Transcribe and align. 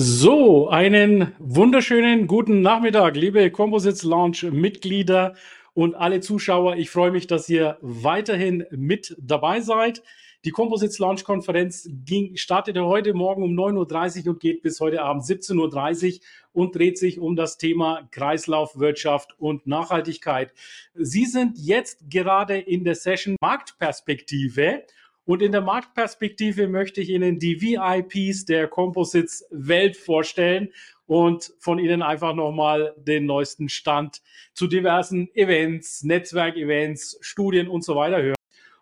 So, 0.00 0.68
einen 0.68 1.32
wunderschönen 1.40 2.28
guten 2.28 2.60
Nachmittag, 2.62 3.16
liebe 3.16 3.50
Composites 3.50 4.04
Launch 4.04 4.44
Mitglieder 4.44 5.34
und 5.74 5.96
alle 5.96 6.20
Zuschauer. 6.20 6.76
Ich 6.76 6.88
freue 6.88 7.10
mich, 7.10 7.26
dass 7.26 7.48
ihr 7.48 7.78
weiterhin 7.80 8.64
mit 8.70 9.16
dabei 9.18 9.60
seid. 9.60 10.04
Die 10.44 10.52
Composites 10.52 11.00
Launch 11.00 11.24
Konferenz 11.24 11.90
ging, 12.04 12.36
startete 12.36 12.84
heute 12.84 13.12
Morgen 13.12 13.42
um 13.42 13.58
9.30 13.58 14.26
Uhr 14.26 14.34
und 14.34 14.40
geht 14.40 14.62
bis 14.62 14.78
heute 14.78 15.02
Abend 15.02 15.24
17.30 15.24 16.14
Uhr 16.14 16.20
und 16.52 16.76
dreht 16.76 16.96
sich 16.96 17.18
um 17.18 17.34
das 17.34 17.58
Thema 17.58 18.08
Kreislaufwirtschaft 18.12 19.34
und 19.40 19.66
Nachhaltigkeit. 19.66 20.52
Sie 20.94 21.24
sind 21.24 21.58
jetzt 21.58 22.08
gerade 22.08 22.56
in 22.56 22.84
der 22.84 22.94
Session 22.94 23.34
Marktperspektive 23.40 24.84
und 25.28 25.42
in 25.42 25.52
der 25.52 25.60
Marktperspektive 25.60 26.68
möchte 26.68 27.02
ich 27.02 27.10
Ihnen 27.10 27.38
die 27.38 27.60
VIPs 27.60 28.46
der 28.46 28.66
Composites 28.66 29.44
Welt 29.50 29.94
vorstellen 29.94 30.72
und 31.04 31.52
von 31.58 31.78
Ihnen 31.78 32.00
einfach 32.00 32.34
nochmal 32.34 32.94
den 32.96 33.26
neuesten 33.26 33.68
Stand 33.68 34.22
zu 34.54 34.66
diversen 34.66 35.28
Events, 35.34 36.02
Netzwerkevents, 36.02 37.18
Studien 37.20 37.68
und 37.68 37.84
so 37.84 37.94
weiter 37.94 38.22
hören. 38.22 38.36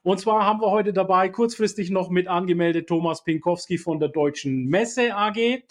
Und 0.05 0.20
zwar 0.20 0.45
haben 0.45 0.61
wir 0.61 0.70
heute 0.70 0.93
dabei 0.93 1.31
kurzfristig 1.31 1.91
noch 1.91 2.11
mit 2.11 2.29
angemeldet 2.29 2.87
Thomas 2.87 3.25
Pinkowski 3.25 3.77
von 3.77 3.98
der 3.98 4.11
Deutschen 4.11 4.67
Messe 4.67 5.17
AG. 5.17 5.65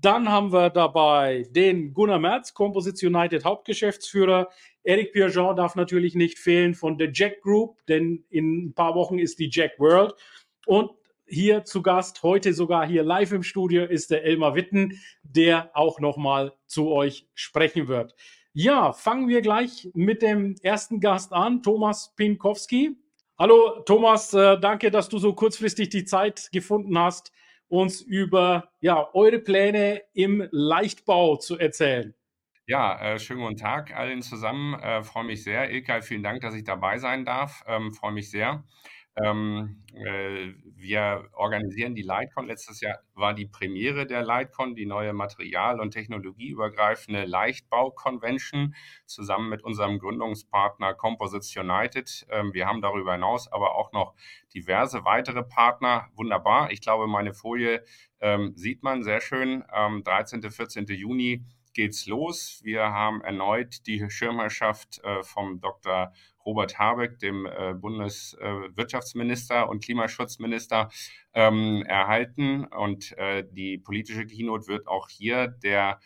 Dann 0.00 0.28
haben 0.28 0.52
wir 0.52 0.70
dabei 0.70 1.46
den 1.50 1.92
Gunnar 1.92 2.18
Merz, 2.18 2.54
Composites 2.54 3.02
United 3.02 3.44
Hauptgeschäftsführer. 3.44 4.48
Eric 4.84 5.12
Pierjean 5.12 5.54
darf 5.56 5.76
natürlich 5.76 6.14
nicht 6.14 6.38
fehlen 6.38 6.74
von 6.74 6.98
der 6.98 7.10
Jack 7.12 7.42
Group, 7.42 7.78
denn 7.86 8.24
in 8.30 8.66
ein 8.66 8.74
paar 8.74 8.94
Wochen 8.94 9.18
ist 9.18 9.38
die 9.38 9.50
Jack 9.50 9.78
World. 9.78 10.14
Und 10.66 10.90
hier 11.26 11.64
zu 11.64 11.82
Gast, 11.82 12.22
heute 12.22 12.52
sogar 12.52 12.86
hier 12.86 13.02
live 13.02 13.32
im 13.32 13.42
Studio, 13.42 13.84
ist 13.84 14.10
der 14.10 14.24
Elmar 14.24 14.54
Witten, 14.54 15.00
der 15.22 15.70
auch 15.74 16.00
nochmal 16.00 16.52
zu 16.66 16.90
euch 16.90 17.28
sprechen 17.34 17.88
wird. 17.88 18.14
Ja, 18.52 18.92
fangen 18.92 19.28
wir 19.28 19.40
gleich 19.40 19.88
mit 19.94 20.20
dem 20.20 20.56
ersten 20.62 21.00
Gast 21.00 21.32
an, 21.32 21.62
Thomas 21.62 22.12
Pinkowski. 22.16 22.96
Hallo 23.38 23.80
Thomas, 23.86 24.34
äh, 24.34 24.60
danke, 24.60 24.90
dass 24.90 25.08
du 25.08 25.18
so 25.18 25.32
kurzfristig 25.32 25.88
die 25.88 26.04
Zeit 26.04 26.50
gefunden 26.52 26.98
hast, 26.98 27.32
uns 27.72 28.02
über 28.02 28.68
ja, 28.80 29.08
eure 29.14 29.38
Pläne 29.38 30.02
im 30.12 30.46
Leichtbau 30.50 31.36
zu 31.36 31.58
erzählen. 31.58 32.14
Ja, 32.66 33.00
äh, 33.00 33.18
schönen 33.18 33.40
guten 33.40 33.56
Tag 33.56 33.96
allen 33.96 34.20
zusammen. 34.20 34.74
Äh, 34.74 35.02
freue 35.02 35.24
mich 35.24 35.42
sehr. 35.42 35.70
Ilkay, 35.70 36.02
vielen 36.02 36.22
Dank, 36.22 36.42
dass 36.42 36.54
ich 36.54 36.64
dabei 36.64 36.98
sein 36.98 37.24
darf. 37.24 37.64
Ähm, 37.66 37.92
freue 37.94 38.12
mich 38.12 38.30
sehr. 38.30 38.64
Ähm, 39.16 39.82
äh, 39.94 40.54
wir 40.74 41.28
organisieren 41.32 41.94
die 41.94 42.02
Lightcon. 42.02 42.46
Letztes 42.46 42.80
Jahr 42.80 42.98
war 43.14 43.34
die 43.34 43.46
Premiere 43.46 44.06
der 44.06 44.22
Lightcon, 44.22 44.74
die 44.74 44.86
neue 44.86 45.12
material- 45.12 45.80
und 45.80 45.90
technologieübergreifende 45.90 47.24
Leichtbau-Convention, 47.24 48.74
zusammen 49.04 49.50
mit 49.50 49.62
unserem 49.62 49.98
Gründungspartner 49.98 50.94
Composites 50.94 51.54
United. 51.56 52.26
Ähm, 52.30 52.54
wir 52.54 52.66
haben 52.66 52.80
darüber 52.80 53.12
hinaus 53.12 53.52
aber 53.52 53.74
auch 53.74 53.92
noch 53.92 54.14
diverse 54.54 55.04
weitere 55.04 55.42
Partner. 55.42 56.08
Wunderbar. 56.14 56.70
Ich 56.70 56.80
glaube, 56.80 57.06
meine 57.06 57.34
Folie 57.34 57.84
ähm, 58.20 58.52
sieht 58.56 58.82
man 58.82 59.02
sehr 59.02 59.20
schön. 59.20 59.62
Ähm, 59.74 60.02
13. 60.04 60.42
14. 60.50 60.86
Juni 60.86 61.44
geht's 61.74 62.06
los. 62.06 62.60
Wir 62.62 62.84
haben 62.84 63.22
erneut 63.22 63.86
die 63.86 64.08
Schirmherrschaft 64.08 65.02
äh, 65.04 65.22
vom 65.22 65.60
Dr. 65.60 66.12
Robert 66.44 66.78
Habeck, 66.78 67.18
dem 67.18 67.46
äh, 67.46 67.74
Bundeswirtschaftsminister 67.74 69.68
und 69.68 69.84
Klimaschutzminister, 69.84 70.90
ähm, 71.34 71.84
erhalten. 71.86 72.64
Und 72.66 73.16
äh, 73.18 73.44
die 73.50 73.78
politische 73.78 74.26
Keynote 74.26 74.68
wird 74.68 74.86
auch 74.86 75.08
hier 75.08 75.48
der 75.48 76.00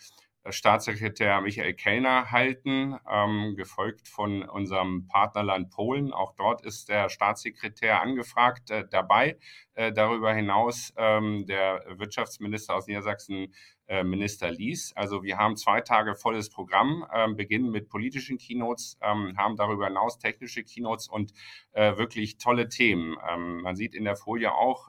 Staatssekretär 0.50 1.40
Michael 1.40 1.74
Kellner 1.74 2.30
halten, 2.30 2.96
ähm, 3.10 3.54
gefolgt 3.56 4.08
von 4.08 4.42
unserem 4.42 5.06
Partnerland 5.08 5.70
Polen. 5.70 6.12
Auch 6.12 6.34
dort 6.36 6.62
ist 6.64 6.88
der 6.88 7.08
Staatssekretär 7.08 8.00
angefragt 8.00 8.70
äh, 8.70 8.84
dabei. 8.88 9.38
Äh, 9.74 9.92
darüber 9.92 10.32
hinaus 10.32 10.92
ähm, 10.96 11.46
der 11.46 11.84
Wirtschaftsminister 11.98 12.74
aus 12.74 12.86
Niedersachsen 12.86 13.54
äh, 13.88 14.02
Minister 14.02 14.50
Lies. 14.50 14.92
Also 14.96 15.22
wir 15.22 15.36
haben 15.36 15.56
zwei 15.56 15.80
Tage 15.80 16.14
volles 16.14 16.50
Programm, 16.50 17.06
ähm, 17.14 17.36
beginnen 17.36 17.70
mit 17.70 17.88
politischen 17.88 18.38
Keynotes, 18.38 18.98
ähm, 19.00 19.34
haben 19.36 19.56
darüber 19.56 19.86
hinaus 19.86 20.18
technische 20.18 20.64
Keynotes 20.64 21.08
und 21.08 21.32
äh, 21.72 21.96
wirklich 21.96 22.38
tolle 22.38 22.68
Themen. 22.68 23.16
Ähm, 23.30 23.62
man 23.62 23.76
sieht 23.76 23.94
in 23.94 24.04
der 24.04 24.16
Folie 24.16 24.52
auch, 24.52 24.88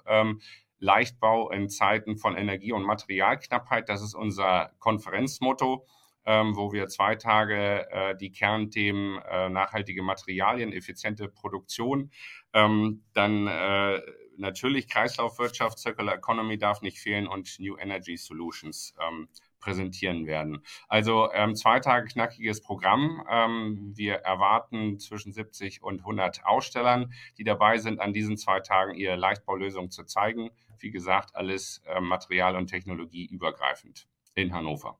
Leichtbau 0.80 1.50
in 1.52 1.70
Zeiten 1.70 2.18
von 2.18 2.36
Energie- 2.36 2.72
und 2.72 2.84
Materialknappheit. 2.84 3.90
Das 3.90 4.02
ist 4.02 4.14
unser 4.14 4.72
Konferenzmotto, 4.80 5.86
ähm, 6.26 6.56
wo 6.56 6.72
wir 6.74 6.88
zwei 6.88 7.16
Tage 7.16 7.90
äh, 7.90 8.16
die 8.18 8.32
Kernthemen 8.32 9.22
äh, 9.22 9.50
nachhaltige 9.50 10.04
Materialien, 10.04 10.74
effiziente 10.74 11.30
Produktion, 11.30 12.12
ähm, 12.54 13.04
dann 13.14 13.48
äh, 13.48 14.02
natürlich 14.38 14.88
Kreislaufwirtschaft, 14.88 15.80
Circular 15.80 16.16
Economy 16.16 16.58
darf 16.58 16.82
nicht 16.82 17.00
fehlen 17.00 17.28
und 17.28 17.60
New 17.60 17.78
Energy 17.78 18.18
Solutions 18.18 18.94
ähm, 19.00 19.30
präsentieren 19.60 20.26
werden. 20.28 20.64
Also 20.88 21.32
ähm, 21.34 21.56
zwei 21.56 21.80
Tage 21.80 22.08
knackiges 22.08 22.62
Programm. 22.62 23.24
Ähm, 23.30 23.94
wir 23.96 24.16
erwarten 24.16 25.00
zwischen 25.00 25.34
70 25.34 25.84
und 25.84 26.00
100 26.00 26.46
Ausstellern, 26.46 27.14
die 27.38 27.44
dabei 27.44 27.78
sind, 27.78 28.00
an 28.00 28.14
diesen 28.14 28.38
zwei 28.38 28.60
Tagen 28.60 28.94
ihre 28.96 29.16
Leichtbaulösung 29.16 29.92
zu 29.92 30.04
zeigen. 30.04 30.50
Wie 30.80 30.92
gesagt, 30.92 31.36
alles 31.36 31.82
äh, 31.86 32.00
Material- 32.00 32.56
und 32.56 32.68
Technologie 32.68 33.26
übergreifend 33.26 34.08
in 34.36 34.54
Hannover. 34.54 35.00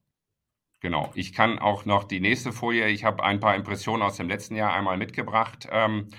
Genau. 0.80 1.12
Ich 1.16 1.34
kann 1.34 1.58
auch 1.58 1.86
noch 1.86 2.04
die 2.04 2.20
nächste 2.20 2.52
Folie. 2.52 2.88
Ich 2.90 3.04
habe 3.04 3.24
ein 3.24 3.40
paar 3.40 3.56
Impressionen 3.56 4.04
aus 4.04 4.18
dem 4.18 4.28
letzten 4.28 4.56
Jahr 4.56 4.74
einmal 4.74 4.98
mitgebracht. 4.98 5.68
Ähm, 5.72 6.10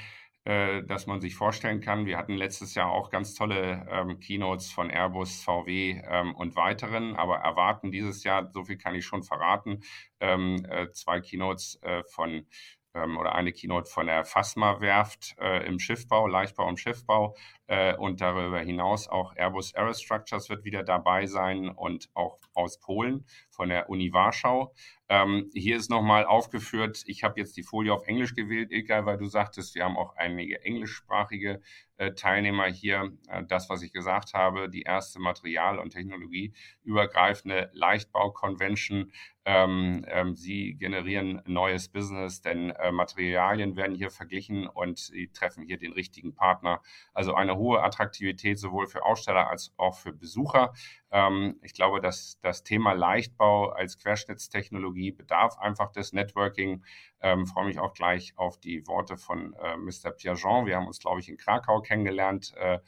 äh, 0.48 0.82
dass 0.82 1.06
man 1.06 1.20
sich 1.20 1.34
vorstellen 1.34 1.82
kann. 1.82 2.06
Wir 2.06 2.16
hatten 2.16 2.32
letztes 2.32 2.74
Jahr 2.74 2.90
auch 2.90 3.10
ganz 3.10 3.34
tolle 3.34 3.86
ähm, 3.90 4.18
Keynotes 4.18 4.72
von 4.72 4.88
Airbus, 4.88 5.42
VW 5.44 6.00
ähm, 6.08 6.34
und 6.34 6.56
weiteren, 6.56 7.16
aber 7.16 7.36
erwarten 7.36 7.92
dieses 7.92 8.24
Jahr, 8.24 8.50
so 8.50 8.64
viel 8.64 8.78
kann 8.78 8.94
ich 8.94 9.04
schon 9.04 9.22
verraten, 9.22 9.82
ähm, 10.20 10.64
äh, 10.70 10.90
zwei 10.92 11.20
Keynotes 11.20 11.78
äh, 11.82 12.02
von 12.04 12.46
ähm, 12.94 13.18
oder 13.18 13.34
eine 13.34 13.52
Keynote 13.52 13.90
von 13.90 14.06
der 14.06 14.24
Fasma-Werft 14.24 15.36
äh, 15.38 15.66
im 15.66 15.78
Schiffbau, 15.78 16.26
Leichtbau 16.26 16.66
und 16.66 16.80
Schiffbau. 16.80 17.36
Äh, 17.66 17.94
und 17.96 18.22
darüber 18.22 18.60
hinaus 18.60 19.06
auch 19.06 19.36
Airbus 19.36 19.74
Aerostructures 19.74 20.48
wird 20.48 20.64
wieder 20.64 20.82
dabei 20.82 21.26
sein 21.26 21.68
und 21.68 22.08
auch 22.14 22.38
aus 22.54 22.80
Polen 22.80 23.26
von 23.58 23.70
der 23.70 23.90
Uni 23.90 24.12
Warschau. 24.12 24.72
Ähm, 25.08 25.50
hier 25.52 25.76
ist 25.76 25.90
nochmal 25.90 26.24
aufgeführt, 26.24 27.02
ich 27.06 27.24
habe 27.24 27.40
jetzt 27.40 27.56
die 27.56 27.64
Folie 27.64 27.92
auf 27.92 28.06
Englisch 28.06 28.34
gewählt, 28.36 28.70
Ilka, 28.70 29.04
weil 29.04 29.18
du 29.18 29.26
sagtest, 29.26 29.74
wir 29.74 29.84
haben 29.84 29.96
auch 29.96 30.14
einige 30.14 30.62
englischsprachige 30.64 31.60
äh, 31.96 32.12
Teilnehmer 32.12 32.66
hier. 32.66 33.12
Äh, 33.28 33.42
das, 33.44 33.68
was 33.68 33.82
ich 33.82 33.92
gesagt 33.92 34.34
habe, 34.34 34.68
die 34.68 34.82
erste 34.82 35.18
Material- 35.18 35.80
und 35.80 35.90
Technologieübergreifende 35.90 37.70
Leichtbau-Convention. 37.72 39.10
Ähm, 39.44 40.04
ähm, 40.08 40.36
sie 40.36 40.74
generieren 40.74 41.42
neues 41.46 41.88
Business, 41.88 42.42
denn 42.42 42.70
äh, 42.70 42.92
Materialien 42.92 43.76
werden 43.76 43.96
hier 43.96 44.10
verglichen 44.10 44.68
und 44.68 44.98
sie 44.98 45.28
treffen 45.32 45.64
hier 45.64 45.78
den 45.78 45.94
richtigen 45.94 46.34
Partner. 46.34 46.82
Also 47.14 47.34
eine 47.34 47.56
hohe 47.56 47.82
Attraktivität 47.82 48.58
sowohl 48.58 48.86
für 48.86 49.04
Aussteller 49.04 49.48
als 49.48 49.72
auch 49.78 49.96
für 49.96 50.12
Besucher. 50.12 50.74
Ähm, 51.10 51.58
ich 51.62 51.74
glaube, 51.74 52.00
dass 52.00 52.38
das 52.40 52.64
Thema 52.64 52.92
Leichtbau 52.92 53.70
als 53.70 53.98
Querschnittstechnologie 53.98 55.12
bedarf 55.12 55.58
einfach 55.58 55.90
des 55.92 56.12
Networking. 56.12 56.84
Ähm, 57.20 57.46
freue 57.46 57.66
mich 57.66 57.78
auch 57.78 57.94
gleich 57.94 58.32
auf 58.36 58.58
die 58.58 58.86
Worte 58.86 59.16
von 59.16 59.54
äh, 59.54 59.76
Mr. 59.76 60.10
Piaget. 60.10 60.66
Wir 60.66 60.76
haben 60.76 60.86
uns, 60.86 60.98
glaube 60.98 61.20
ich, 61.20 61.28
in 61.28 61.36
Krakau 61.36 61.80
kennengelernt. 61.80 62.54
Äh, 62.56 62.78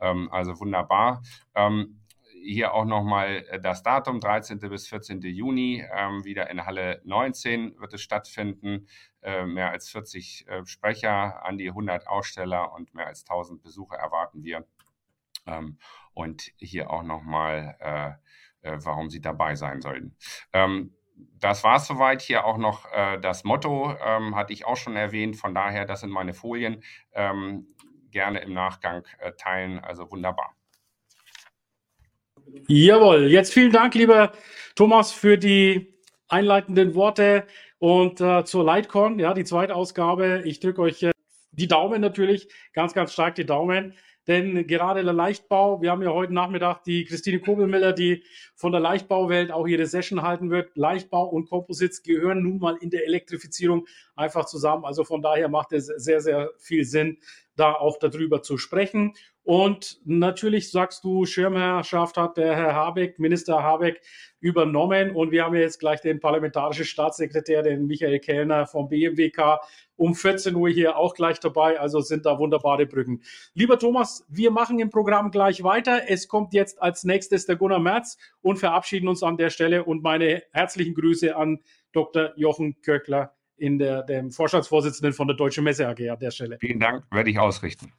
ähm, 0.00 0.28
also 0.30 0.58
wunderbar. 0.60 1.22
Ähm, 1.54 2.00
hier 2.42 2.74
auch 2.74 2.84
nochmal 2.84 3.44
äh, 3.48 3.60
das 3.60 3.82
Datum, 3.82 4.20
13. 4.20 4.58
bis 4.60 4.88
14. 4.88 5.20
Juni, 5.22 5.84
ähm, 5.94 6.24
wieder 6.24 6.50
in 6.50 6.64
Halle 6.64 7.00
19 7.04 7.78
wird 7.78 7.94
es 7.94 8.02
stattfinden. 8.02 8.86
Äh, 9.22 9.44
mehr 9.44 9.70
als 9.70 9.90
40 9.90 10.46
äh, 10.48 10.64
Sprecher, 10.66 11.44
an 11.44 11.58
die 11.58 11.68
100 11.68 12.06
Aussteller 12.06 12.72
und 12.72 12.94
mehr 12.94 13.06
als 13.06 13.22
1000 13.22 13.62
Besucher 13.62 13.96
erwarten 13.96 14.42
wir. 14.44 14.64
Ähm, 15.46 15.78
und 16.14 16.50
hier 16.58 16.90
auch 16.90 17.02
nochmal, 17.02 17.76
äh, 17.80 18.68
äh, 18.68 18.78
warum 18.82 19.10
Sie 19.10 19.20
dabei 19.20 19.54
sein 19.54 19.80
sollten. 19.80 20.16
Ähm, 20.52 20.94
das 21.38 21.64
war 21.64 21.76
es 21.76 21.86
soweit. 21.86 22.22
Hier 22.22 22.44
auch 22.44 22.58
noch 22.58 22.90
äh, 22.92 23.18
das 23.20 23.44
Motto, 23.44 23.94
ähm, 24.04 24.36
hatte 24.36 24.52
ich 24.52 24.66
auch 24.66 24.76
schon 24.76 24.96
erwähnt. 24.96 25.36
Von 25.36 25.54
daher, 25.54 25.84
das 25.84 26.00
sind 26.00 26.10
meine 26.10 26.34
Folien. 26.34 26.82
Ähm, 27.12 27.66
gerne 28.10 28.40
im 28.40 28.52
Nachgang 28.52 29.04
äh, 29.18 29.32
teilen. 29.32 29.78
Also 29.78 30.10
wunderbar. 30.10 30.54
Jawohl, 32.66 33.28
jetzt 33.28 33.52
vielen 33.52 33.72
Dank, 33.72 33.94
lieber 33.94 34.32
Thomas, 34.74 35.12
für 35.12 35.38
die 35.38 35.94
einleitenden 36.28 36.94
Worte 36.94 37.46
und 37.78 38.20
äh, 38.20 38.44
zur 38.44 38.64
Lightcon, 38.64 39.18
ja, 39.18 39.34
die 39.34 39.44
zweite 39.44 39.74
Ausgabe. 39.74 40.42
Ich 40.44 40.60
drücke 40.60 40.82
euch 40.82 41.02
äh, 41.02 41.12
die 41.52 41.68
Daumen 41.68 42.00
natürlich, 42.00 42.48
ganz, 42.72 42.94
ganz 42.94 43.12
stark 43.12 43.34
die 43.34 43.46
Daumen. 43.46 43.94
Denn 44.26 44.66
gerade 44.66 45.02
der 45.02 45.12
Leichtbau, 45.12 45.80
wir 45.80 45.90
haben 45.90 46.02
ja 46.02 46.10
heute 46.10 46.34
Nachmittag 46.34 46.84
die 46.84 47.04
Christine 47.04 47.40
Kobelmiller, 47.40 47.92
die 47.92 48.22
von 48.54 48.70
der 48.70 48.80
Leichtbauwelt 48.80 49.50
auch 49.50 49.66
ihre 49.66 49.86
Session 49.86 50.22
halten 50.22 50.50
wird. 50.50 50.76
Leichtbau 50.76 51.26
und 51.26 51.48
Composites 51.48 52.02
gehören 52.02 52.42
nun 52.42 52.58
mal 52.58 52.76
in 52.80 52.90
der 52.90 53.06
Elektrifizierung 53.06 53.86
einfach 54.16 54.44
zusammen. 54.44 54.84
Also 54.84 55.04
von 55.04 55.22
daher 55.22 55.48
macht 55.48 55.72
es 55.72 55.86
sehr, 55.86 56.20
sehr 56.20 56.50
viel 56.58 56.84
Sinn, 56.84 57.18
da 57.56 57.72
auch 57.74 57.98
darüber 57.98 58.42
zu 58.42 58.58
sprechen. 58.58 59.14
Und 59.42 59.98
natürlich 60.04 60.70
sagst 60.70 61.02
du, 61.02 61.24
Schirmherrschaft 61.24 62.16
hat 62.16 62.36
der 62.36 62.54
Herr 62.54 62.74
Habeck, 62.74 63.18
Minister 63.18 63.62
Habeck, 63.62 64.00
übernommen. 64.38 65.10
Und 65.10 65.32
wir 65.32 65.44
haben 65.44 65.54
jetzt 65.54 65.80
gleich 65.80 66.00
den 66.00 66.20
parlamentarischen 66.20 66.84
Staatssekretär, 66.84 67.62
den 67.62 67.86
Michael 67.86 68.20
Kellner 68.20 68.66
vom 68.66 68.88
BMWK, 68.88 69.60
um 70.00 70.14
14 70.14 70.54
Uhr 70.54 70.70
hier 70.70 70.96
auch 70.96 71.14
gleich 71.14 71.40
dabei. 71.40 71.78
Also 71.78 72.00
sind 72.00 72.24
da 72.24 72.38
wunderbare 72.38 72.86
Brücken. 72.86 73.20
Lieber 73.52 73.78
Thomas, 73.78 74.24
wir 74.28 74.50
machen 74.50 74.78
im 74.78 74.88
Programm 74.88 75.30
gleich 75.30 75.62
weiter. 75.62 76.08
Es 76.08 76.26
kommt 76.26 76.54
jetzt 76.54 76.80
als 76.80 77.04
nächstes 77.04 77.44
der 77.44 77.56
Gunnar 77.56 77.80
Merz 77.80 78.16
und 78.40 78.58
verabschieden 78.58 79.08
uns 79.08 79.22
an 79.22 79.36
der 79.36 79.50
Stelle. 79.50 79.84
Und 79.84 80.02
meine 80.02 80.42
herzlichen 80.52 80.94
Grüße 80.94 81.36
an 81.36 81.60
Dr. 81.92 82.32
Jochen 82.36 82.80
Köckler 82.80 83.34
in 83.58 83.78
der, 83.78 84.02
dem 84.02 84.30
Vorstandsvorsitzenden 84.30 85.12
von 85.12 85.28
der 85.28 85.36
Deutschen 85.36 85.64
Messe 85.64 85.86
AG 85.86 86.08
an 86.08 86.18
der 86.18 86.30
Stelle. 86.30 86.56
Vielen 86.58 86.80
Dank, 86.80 87.04
werde 87.10 87.30
ich 87.30 87.38
ausrichten. 87.38 87.92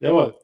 Jawohl. 0.00 0.34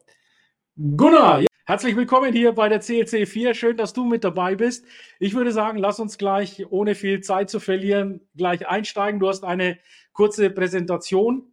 Gunnar, 0.75 1.41
ja, 1.41 1.47
herzlich 1.67 1.95
willkommen 1.95 2.31
hier 2.31 2.51
bei 2.51 2.69
der 2.69 2.79
CLC 2.79 3.27
4. 3.27 3.53
Schön, 3.55 3.77
dass 3.77 3.93
du 3.93 4.05
mit 4.05 4.23
dabei 4.23 4.55
bist. 4.55 4.85
Ich 5.19 5.33
würde 5.33 5.51
sagen, 5.51 5.79
lass 5.79 5.99
uns 5.99 6.17
gleich, 6.17 6.65
ohne 6.69 6.93
viel 6.93 7.21
Zeit 7.21 7.49
zu 7.49 7.59
verlieren, 7.59 8.21
gleich 8.37 8.67
einsteigen. 8.67 9.19
Du 9.19 9.27
hast 9.27 9.43
eine 9.43 9.79
kurze 10.13 10.49
Präsentation 10.51 11.51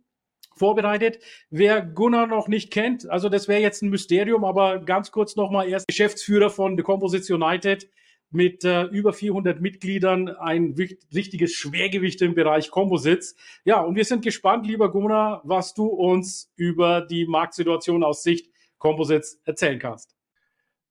vorbereitet. 0.54 1.18
Wer 1.48 1.80
Gunnar 1.80 2.26
noch 2.26 2.46
nicht 2.46 2.70
kennt, 2.70 3.08
also 3.08 3.30
das 3.30 3.48
wäre 3.48 3.62
jetzt 3.62 3.82
ein 3.82 3.88
Mysterium, 3.88 4.44
aber 4.44 4.80
ganz 4.80 5.10
kurz 5.10 5.34
nochmal, 5.34 5.68
er 5.68 5.78
ist 5.78 5.88
Geschäftsführer 5.88 6.50
von 6.50 6.76
The 6.76 6.82
Composites 6.82 7.30
United 7.30 7.88
mit 8.30 8.64
äh, 8.64 8.84
über 8.84 9.12
400 9.14 9.60
Mitgliedern, 9.60 10.28
ein 10.28 10.74
richtiges 11.14 11.52
Schwergewicht 11.52 12.20
im 12.22 12.34
Bereich 12.34 12.70
Composites. 12.70 13.34
Ja, 13.64 13.80
und 13.80 13.96
wir 13.96 14.04
sind 14.04 14.22
gespannt, 14.22 14.66
lieber 14.66 14.90
Gunnar, 14.90 15.40
was 15.44 15.72
du 15.74 15.86
uns 15.86 16.52
über 16.56 17.00
die 17.00 17.26
Marktsituation 17.26 18.04
aus 18.04 18.22
Sicht 18.22 18.51
Composites 18.82 19.40
erzählen 19.44 19.79
kannst. 19.79 20.17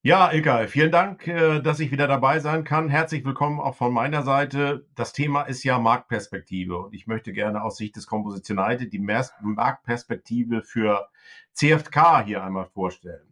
Ja, 0.02 0.32
Ilkay, 0.32 0.70
vielen 0.70 0.92
Dank, 0.92 1.28
äh, 1.28 1.60
dass 1.60 1.82
ich 1.82 1.92
wieder 1.92 2.08
dabei 2.08 2.40
sein 2.40 2.64
kann. 2.64 2.88
Herzlich 2.88 3.26
willkommen 3.26 3.60
auch 3.60 3.76
von 3.76 3.94
meiner 3.94 4.24
Seite. 4.24 4.88
Das 4.96 5.12
Thema 5.12 5.42
ist 5.44 5.66
ja 5.66 5.78
Marktperspektive 5.78 6.78
und 6.78 6.96
ich 6.96 7.06
möchte 7.06 7.34
gerne 7.34 7.62
aus 7.62 7.76
Sicht 7.76 7.98
des 7.98 8.08
Composites 8.08 8.50
United 8.50 8.94
die 8.94 9.00
Marktperspektive 9.00 10.64
für 10.64 11.10
CFK 11.52 12.24
hier 12.24 12.44
einmal 12.44 12.66
vorstellen. 12.66 13.31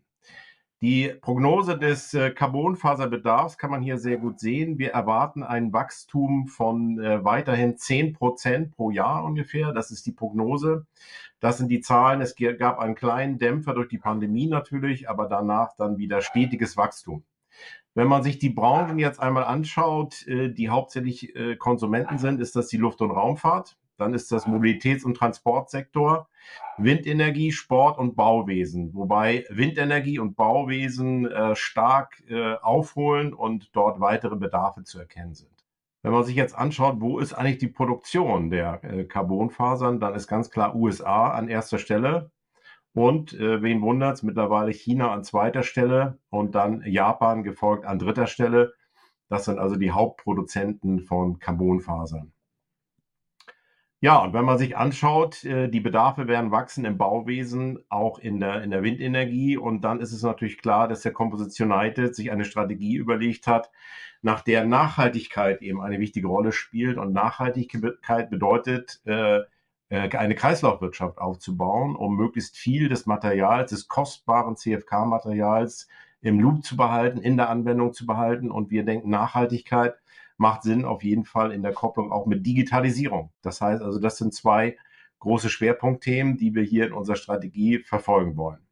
Die 0.82 1.10
Prognose 1.10 1.78
des 1.78 2.14
äh, 2.14 2.32
Carbonfaserbedarfs 2.32 3.58
kann 3.58 3.70
man 3.70 3.82
hier 3.82 3.98
sehr 3.98 4.16
gut 4.16 4.40
sehen. 4.40 4.78
Wir 4.78 4.92
erwarten 4.92 5.44
ein 5.44 5.74
Wachstum 5.74 6.48
von 6.48 6.98
äh, 7.02 7.22
weiterhin 7.26 7.78
10 7.78 8.14
Prozent 8.14 8.72
pro 8.72 8.90
Jahr 8.90 9.26
ungefähr. 9.26 9.74
Das 9.74 9.92
ist 9.92 10.06
die 10.06 10.14
Prognose. 10.14 10.86
Das 11.42 11.58
sind 11.58 11.68
die 11.68 11.82
Zahlen. 11.82 12.22
Es 12.22 12.34
gab 12.58 12.80
einen 12.80 12.96
kleinen 12.96 13.40
Dämpfer 13.40 13.74
durch 13.74 13.90
die 13.90 13.98
Pandemie 13.98 14.48
natürlich, 14.48 15.10
aber 15.10 15.28
danach 15.28 15.76
dann 15.76 15.98
wieder 15.98 16.22
stetiges 16.22 16.78
Wachstum. 16.78 17.24
Wenn 17.94 18.08
man 18.08 18.24
sich 18.24 18.40
die 18.40 18.50
Branchen 18.50 19.00
jetzt 19.00 19.20
einmal 19.20 19.44
anschaut, 19.44 20.26
äh, 20.28 20.48
die 20.48 20.70
hauptsächlich 20.70 21.34
Konsumenten 21.58 22.20
sind, 22.20 22.40
ist 22.40 22.56
das 22.56 22.68
die 22.68 22.78
Luft- 22.78 23.02
und 23.02 23.12
Raumfahrt. 23.12 23.78
Dann 24.00 24.14
ist 24.14 24.32
das 24.32 24.48
Mobilitäts- 24.48 25.04
und 25.04 25.16
Transportsektor, 25.16 26.30
Windenergie, 26.78 27.52
Sport 27.52 27.98
und 27.98 28.16
Bauwesen. 28.16 28.94
Wobei 28.94 29.46
Windenergie 29.50 30.20
und 30.20 30.36
Bauwesen 30.36 31.30
äh, 31.30 31.56
stark 31.56 32.24
äh, 32.30 32.56
aufholen 32.56 33.34
und 33.34 33.76
dort 33.76 34.00
weitere 34.00 34.36
Bedarfe 34.36 34.84
zu 34.84 35.00
erkennen 35.00 35.34
sind. 35.34 35.60
Wenn 36.02 36.14
man 36.14 36.24
sich 36.24 36.36
jetzt 36.36 36.58
anschaut, 36.58 37.02
wo 37.02 37.20
ist 37.20 37.34
eigentlich 37.34 37.58
die 37.58 37.68
Produktion 37.68 38.50
der 38.50 38.82
äh, 38.84 39.04
Carbonfasern, 39.04 40.00
dann 40.00 40.16
ist 40.16 40.28
ganz 40.28 40.50
klar 40.50 40.76
USA 40.76 41.32
an 41.32 41.50
erster 41.50 41.78
Stelle. 41.78 42.32
Und 42.94 43.34
äh, 43.34 43.62
wen 43.62 43.82
wundert 43.82 44.16
es, 44.16 44.24
mittlerweile 44.24 44.72
China 44.72 45.12
an 45.12 45.24
zweiter 45.24 45.64
Stelle 45.64 46.18
und 46.30 46.56
dann 46.56 46.84
Japan 46.86 47.44
gefolgt 47.44 47.86
an 47.86 48.00
dritter 48.00 48.28
Stelle. 48.28 48.74
Das 49.28 49.46
sind 49.46 49.60
also 49.60 49.76
die 49.76 49.92
Hauptproduzenten 49.92 51.02
von 51.02 51.40
Carbonfasern. 51.40 52.34
Ja, 54.02 54.20
und 54.20 54.34
wenn 54.34 54.46
man 54.46 54.58
sich 54.58 54.78
anschaut, 54.78 55.44
äh, 55.44 55.68
die 55.68 55.82
Bedarfe 55.82 56.28
werden 56.30 56.52
wachsen 56.52 56.86
im 56.86 56.98
Bauwesen, 56.98 57.80
auch 57.90 58.18
in 58.18 58.40
der, 58.40 58.64
in 58.64 58.72
der 58.72 58.82
Windenergie. 58.82 59.58
Und 59.58 59.82
dann 59.82 60.00
ist 60.00 60.14
es 60.14 60.24
natürlich 60.24 60.58
klar, 60.58 60.88
dass 60.88 61.02
der 61.02 61.12
Composition 61.12 61.72
United 61.74 62.16
sich 62.16 62.32
eine 62.32 62.46
Strategie 62.46 62.96
überlegt 62.96 63.46
hat, 63.46 63.70
nach 64.22 64.42
der 64.42 64.64
Nachhaltigkeit 64.66 65.62
eben 65.62 65.82
eine 65.82 66.00
wichtige 66.00 66.28
Rolle 66.28 66.54
spielt. 66.54 66.98
Und 66.98 67.12
Nachhaltigkeit 67.12 68.30
bedeutet, 68.30 69.02
äh, 69.06 69.40
äh, 69.90 70.10
eine 70.18 70.36
Kreislaufwirtschaft 70.36 71.18
aufzubauen, 71.18 71.96
um 71.96 72.16
möglichst 72.16 72.58
viel 72.58 72.88
des 72.90 73.06
Materials, 73.06 73.72
des 73.72 73.88
kostbaren 73.90 74.56
CFK-Materials 74.56 75.90
im 76.22 76.40
Loop 76.40 76.64
zu 76.64 76.78
behalten, 76.78 77.20
in 77.20 77.38
der 77.38 77.50
Anwendung 77.50 77.94
zu 77.94 78.06
behalten. 78.06 78.52
Und 78.52 78.72
wir 78.72 78.86
denken, 78.86 79.10
Nachhaltigkeit 79.10 79.96
macht 80.40 80.64
Sinn 80.64 80.86
auf 80.86 81.04
jeden 81.04 81.26
Fall 81.26 81.52
in 81.52 81.62
der 81.62 81.74
Kopplung 81.74 82.12
auch 82.12 82.26
mit 82.26 82.46
Digitalisierung. 82.46 83.32
Das 83.42 83.62
heißt 83.62 83.82
also, 83.82 84.00
das 84.00 84.18
sind 84.18 84.34
zwei 84.34 84.78
große 85.20 85.50
Schwerpunktthemen, 85.50 86.38
die 86.38 86.56
wir 86.56 86.64
hier 86.64 86.88
in 86.88 86.94
unserer 86.94 87.18
Strategie 87.18 87.80
verfolgen 87.80 88.38
wollen. 88.38 88.66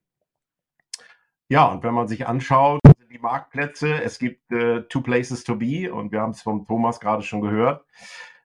Ja, 1.50 1.66
und 1.66 1.84
wenn 1.84 1.94
man 1.94 2.08
sich 2.08 2.28
anschaut, 2.28 2.82
die 3.18 3.20
Marktplätze, 3.20 4.02
es 4.04 4.20
gibt 4.20 4.52
äh, 4.52 4.84
Two 4.84 5.02
Places 5.02 5.44
to 5.44 5.56
Be 5.56 5.94
und 5.94 6.12
wir 6.12 6.22
haben 6.22 6.32
es 6.32 6.42
von 6.42 6.66
Thomas 6.66 7.00
gerade 7.00 7.24
schon 7.24 7.42
gehört. 7.42 7.86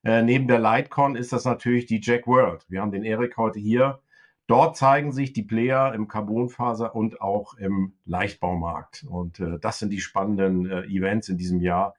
Äh, 0.05 0.23
neben 0.23 0.49
der 0.49 0.59
Lightcon 0.59 1.17
ist 1.17 1.33
das 1.33 1.45
natürlich 1.45 1.87
die 1.87 2.01
Jack 2.03 2.27
World. 2.27 2.65
Wir 2.69 2.81
haben 2.81 2.93
den 2.93 3.05
Erik 3.05 3.37
heute 3.37 3.59
hier. 3.59 4.01
Dort 4.47 4.77
zeigen 4.77 5.13
sich 5.13 5.33
die 5.33 5.43
Player 5.43 5.95
im 5.95 6.09
Carbonfaser 6.09 6.95
und 6.95 7.21
auch 7.21 7.55
im 7.55 7.95
Leichtbaumarkt. 8.05 9.05
Und 9.09 9.41
äh, 9.41 9.59
das 9.61 9.79
sind 9.79 9.91
die 9.91 10.01
spannenden 10.01 10.71
äh, 10.71 10.83
Events 10.85 11.29
in 11.29 11.39
diesem 11.39 11.61
Jahr, 11.61 11.95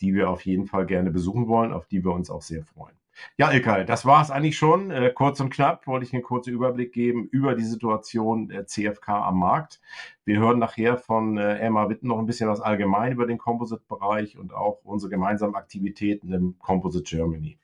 die 0.00 0.14
wir 0.14 0.30
auf 0.30 0.44
jeden 0.44 0.66
Fall 0.66 0.86
gerne 0.86 1.10
besuchen 1.10 1.48
wollen, 1.48 1.72
auf 1.72 1.86
die 1.86 2.04
wir 2.04 2.12
uns 2.12 2.30
auch 2.30 2.42
sehr 2.42 2.64
freuen. 2.64 2.96
Ja, 3.38 3.50
Ilkay, 3.50 3.84
das 3.84 4.04
war 4.04 4.22
es 4.22 4.30
eigentlich 4.30 4.56
schon. 4.56 4.90
Äh, 4.90 5.10
kurz 5.14 5.40
und 5.40 5.50
knapp 5.50 5.86
wollte 5.86 6.04
ich 6.04 6.12
einen 6.12 6.22
kurzen 6.22 6.52
Überblick 6.52 6.92
geben 6.92 7.28
über 7.30 7.54
die 7.54 7.64
Situation 7.64 8.48
der 8.48 8.66
CFK 8.66 9.08
am 9.08 9.38
Markt. 9.38 9.80
Wir 10.24 10.38
hören 10.38 10.58
nachher 10.58 10.98
von 10.98 11.38
äh, 11.38 11.58
Emma 11.58 11.88
Witten 11.88 12.08
noch 12.08 12.18
ein 12.18 12.26
bisschen 12.26 12.48
was 12.48 12.60
allgemein 12.60 13.12
über 13.12 13.26
den 13.26 13.38
Composite-Bereich 13.38 14.38
und 14.38 14.52
auch 14.52 14.80
unsere 14.84 15.10
gemeinsamen 15.10 15.54
Aktivitäten 15.54 16.32
im 16.32 16.58
Composite 16.58 17.04
Germany. 17.04 17.58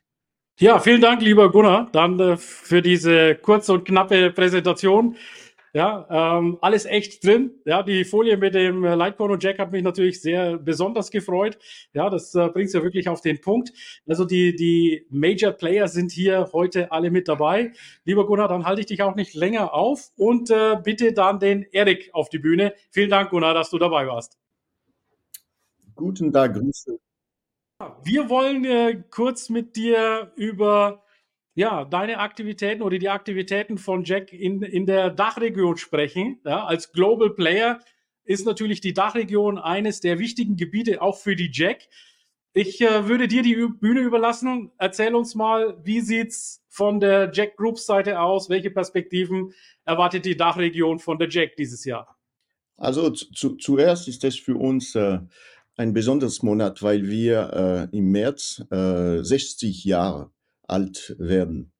Ja, 0.59 0.79
vielen 0.79 1.01
Dank, 1.01 1.21
lieber 1.21 1.51
Gunnar, 1.51 1.89
dann 1.91 2.19
äh, 2.19 2.37
für 2.37 2.81
diese 2.81 3.35
kurze 3.35 3.73
und 3.73 3.85
knappe 3.85 4.31
Präsentation. 4.31 5.15
Ja, 5.75 6.37
ähm, 6.37 6.59
alles 6.61 6.85
echt 6.85 7.25
drin. 7.25 7.59
Ja, 7.65 7.81
die 7.81 8.05
Folie 8.05 8.37
mit 8.37 8.53
dem 8.53 8.83
äh, 8.83 8.93
Lightcone 8.93 9.33
und 9.33 9.43
Jack 9.43 9.57
hat 9.57 9.71
mich 9.71 9.81
natürlich 9.81 10.21
sehr 10.21 10.59
besonders 10.59 11.09
gefreut. 11.09 11.57
Ja, 11.93 12.11
das 12.11 12.35
äh, 12.35 12.47
bringt 12.49 12.67
es 12.67 12.73
ja 12.73 12.83
wirklich 12.83 13.09
auf 13.09 13.21
den 13.21 13.41
Punkt. 13.41 13.73
Also 14.07 14.23
die, 14.23 14.55
die 14.55 15.07
Major 15.09 15.51
Player 15.51 15.87
sind 15.87 16.11
hier 16.11 16.51
heute 16.53 16.91
alle 16.91 17.09
mit 17.09 17.27
dabei. 17.27 17.71
Lieber 18.05 18.27
Gunnar, 18.27 18.49
dann 18.49 18.65
halte 18.65 18.81
ich 18.81 18.85
dich 18.85 19.01
auch 19.01 19.15
nicht 19.15 19.33
länger 19.33 19.73
auf 19.73 20.11
und 20.15 20.51
äh, 20.51 20.77
bitte 20.83 21.11
dann 21.11 21.39
den 21.39 21.63
Erik 21.71 22.11
auf 22.13 22.29
die 22.29 22.39
Bühne. 22.39 22.75
Vielen 22.91 23.09
Dank, 23.09 23.31
Gunnar, 23.31 23.55
dass 23.55 23.71
du 23.71 23.79
dabei 23.79 24.05
warst. 24.05 24.37
Guten 25.95 26.31
Tag, 26.31 26.53
Grüße. 26.53 26.99
Wir 28.03 28.29
wollen 28.29 28.63
äh, 28.63 29.03
kurz 29.09 29.49
mit 29.49 29.75
dir 29.75 30.31
über 30.35 31.02
ja, 31.55 31.85
deine 31.85 32.19
Aktivitäten 32.19 32.81
oder 32.81 32.97
die 32.97 33.09
Aktivitäten 33.09 33.77
von 33.77 34.03
Jack 34.03 34.33
in, 34.33 34.61
in 34.63 34.85
der 34.85 35.11
Dachregion 35.11 35.77
sprechen. 35.77 36.39
Ja, 36.45 36.65
als 36.65 36.91
Global 36.91 37.29
Player 37.29 37.79
ist 38.25 38.45
natürlich 38.45 38.81
die 38.81 38.93
Dachregion 38.93 39.57
eines 39.57 39.99
der 39.99 40.17
wichtigen 40.19 40.55
Gebiete 40.55 41.01
auch 41.01 41.17
für 41.17 41.35
die 41.35 41.51
Jack. 41.51 41.87
Ich 42.53 42.81
äh, 42.81 43.07
würde 43.07 43.27
dir 43.27 43.43
die 43.43 43.67
Bühne 43.79 44.01
überlassen. 44.01 44.71
Erzähl 44.77 45.15
uns 45.15 45.35
mal, 45.35 45.77
wie 45.83 46.01
sieht's 46.01 46.63
von 46.69 46.99
der 46.99 47.31
Jack 47.33 47.57
Groups 47.57 47.85
Seite 47.85 48.19
aus? 48.19 48.49
Welche 48.49 48.71
Perspektiven 48.71 49.53
erwartet 49.85 50.25
die 50.25 50.37
Dachregion 50.37 50.99
von 50.99 51.17
der 51.19 51.29
Jack 51.29 51.55
dieses 51.55 51.83
Jahr? 51.85 52.17
Also 52.77 53.09
zu, 53.11 53.55
zuerst 53.57 54.07
ist 54.07 54.23
es 54.23 54.37
für 54.37 54.55
uns 54.55 54.95
äh, 54.95 55.19
ein 55.77 55.93
besonderes 55.93 56.41
Monat, 56.41 56.81
weil 56.81 57.07
wir 57.07 57.89
äh, 57.91 57.97
im 57.97 58.11
März 58.11 58.63
äh, 58.71 59.23
60 59.23 59.83
Jahre 59.85 60.31
alt 60.67 61.15
werden. 61.17 61.71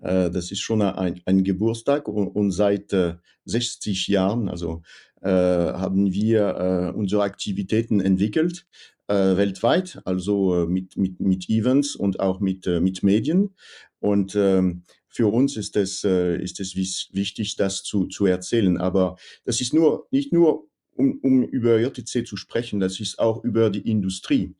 Äh, 0.00 0.30
das 0.30 0.50
ist 0.50 0.60
schon 0.60 0.82
ein, 0.82 1.20
ein 1.24 1.44
Geburtstag 1.44 2.08
und, 2.08 2.50
seit 2.50 2.92
äh, 2.92 3.16
60 3.46 4.08
Jahren, 4.08 4.48
also 4.48 4.82
äh, 5.22 5.28
haben 5.28 6.12
wir 6.12 6.92
äh, 6.92 6.96
unsere 6.96 7.22
Aktivitäten 7.22 8.00
entwickelt 8.00 8.66
äh, 9.08 9.36
weltweit, 9.36 10.00
also 10.04 10.64
äh, 10.64 10.66
mit, 10.66 10.96
mit, 10.96 11.20
mit 11.20 11.48
Events 11.48 11.96
und 11.96 12.20
auch 12.20 12.40
mit, 12.40 12.66
äh, 12.66 12.80
mit 12.80 13.02
Medien. 13.02 13.54
Und 14.00 14.34
ähm, 14.34 14.84
für 15.08 15.28
uns 15.28 15.56
ist 15.56 15.76
es, 15.76 16.04
äh, 16.04 16.36
ist 16.42 16.60
es 16.60 16.74
wichtig, 16.74 17.56
das 17.56 17.82
zu, 17.82 18.06
zu 18.06 18.26
erzählen. 18.26 18.78
Aber 18.78 19.16
das 19.44 19.60
ist 19.60 19.74
nur, 19.74 20.06
nicht 20.10 20.32
nur, 20.32 20.68
um, 20.96 21.18
um 21.22 21.42
über 21.44 21.80
JTC 21.80 22.26
zu 22.26 22.36
sprechen, 22.36 22.80
das 22.80 23.00
ist 23.00 23.18
auch 23.18 23.44
über 23.44 23.70
die 23.70 23.88
Industrie. 23.88 24.54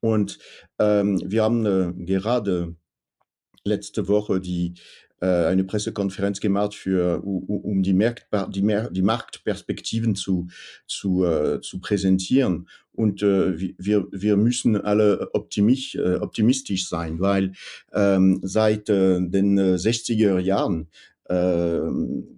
Und 0.00 0.38
ähm, 0.78 1.20
wir 1.24 1.42
haben 1.42 1.66
äh, 1.66 1.92
gerade 2.04 2.76
letzte 3.66 4.08
Woche 4.08 4.40
die, 4.40 4.74
äh, 5.20 5.26
eine 5.26 5.64
Pressekonferenz 5.64 6.40
gemacht 6.40 6.74
für, 6.74 7.22
um 7.22 7.82
die, 7.82 7.94
Markt, 7.94 8.26
die, 8.48 8.62
die 8.90 9.02
Marktperspektiven 9.02 10.14
zu, 10.14 10.48
zu, 10.86 11.24
äh, 11.24 11.60
zu 11.60 11.80
präsentieren. 11.80 12.68
Und 12.92 13.22
äh, 13.22 13.58
wir, 13.78 14.06
wir 14.10 14.36
müssen 14.36 14.76
alle 14.76 15.30
optimistisch, 15.34 15.94
äh, 15.96 16.16
optimistisch 16.16 16.88
sein, 16.88 17.20
weil 17.20 17.52
ähm, 17.92 18.40
seit 18.42 18.88
äh, 18.88 19.20
den 19.20 19.58
60er 19.58 20.38
Jahren 20.38 20.88
äh, 21.28 21.80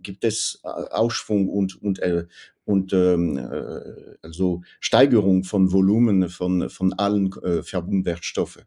gibt 0.02 0.24
es 0.24 0.60
Aufschwung 0.62 1.48
und, 1.48 1.80
und, 1.82 1.98
äh, 2.00 2.26
und 2.68 2.92
ähm, 2.92 3.38
äh, 3.38 3.80
also 4.20 4.60
Steigerung 4.78 5.42
von 5.42 5.72
Volumen 5.72 6.28
von, 6.28 6.68
von 6.68 6.92
allen 6.92 7.32
äh, 7.42 7.62
Verbundwertstoffe. 7.62 8.58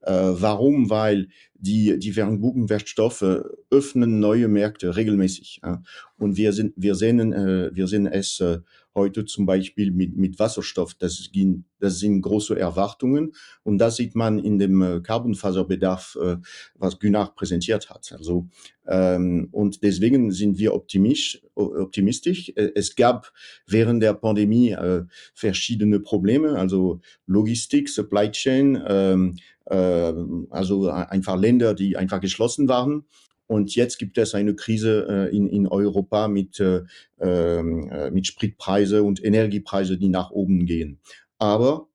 Äh, 0.00 0.12
warum? 0.14 0.88
Weil 0.88 1.28
die, 1.52 1.98
die 1.98 2.12
Verbundwertstoffe 2.12 3.42
öffnen 3.70 4.18
neue 4.18 4.48
Märkte 4.48 4.96
regelmäßig. 4.96 5.60
Ja? 5.62 5.82
Und 6.16 6.38
wir, 6.38 6.54
sind, 6.54 6.72
wir, 6.74 6.94
sehen, 6.94 7.34
äh, 7.34 7.70
wir 7.74 7.86
sehen 7.86 8.06
es 8.06 8.40
äh, 8.40 8.60
heute 8.94 9.24
zum 9.24 9.46
Beispiel 9.46 9.90
mit, 9.90 10.16
mit 10.16 10.38
Wasserstoff. 10.38 10.94
Das, 10.94 11.30
ging, 11.32 11.64
das 11.78 11.98
sind 11.98 12.22
große 12.22 12.58
Erwartungen 12.58 13.32
und 13.62 13.78
das 13.78 13.96
sieht 13.96 14.14
man 14.14 14.38
in 14.38 14.58
dem 14.58 14.82
äh, 14.82 15.00
Carbonfaserbedarf, 15.00 16.18
äh, 16.20 16.36
was 16.74 16.98
Gunnar 16.98 17.34
präsentiert 17.34 17.90
hat. 17.90 18.12
Also, 18.12 18.48
ähm, 18.86 19.48
und 19.52 19.82
deswegen 19.82 20.32
sind 20.32 20.58
wir 20.58 20.74
optimistisch. 20.74 21.42
optimistisch. 21.54 22.52
Äh, 22.56 22.72
es 22.74 22.96
gab 22.96 23.32
während 23.66 24.02
der 24.02 24.14
Pandemie 24.14 24.70
äh, 24.70 25.04
verschiedene 25.34 26.00
Probleme, 26.00 26.58
also 26.58 27.00
Logistik, 27.26 27.88
Supply 27.88 28.30
Chain, 28.30 28.82
ähm, 28.86 29.36
äh, 29.66 30.12
also 30.50 30.88
einfach 30.88 31.38
Länder, 31.38 31.74
die 31.74 31.96
einfach 31.96 32.20
geschlossen 32.20 32.68
waren. 32.68 33.04
Und 33.50 33.74
jetzt 33.74 33.98
gibt 33.98 34.16
es 34.16 34.36
eine 34.36 34.54
Krise 34.54 35.08
äh, 35.10 35.36
in, 35.36 35.48
in 35.48 35.66
Europa 35.66 36.28
mit, 36.28 36.60
äh, 36.60 36.82
ähm, 37.18 37.90
äh, 37.90 38.08
mit 38.12 38.28
Spritpreise 38.28 39.02
und 39.02 39.24
Energiepreise, 39.24 39.98
die 39.98 40.08
nach 40.08 40.30
oben 40.30 40.66
gehen. 40.66 41.00
Aber 41.38 41.88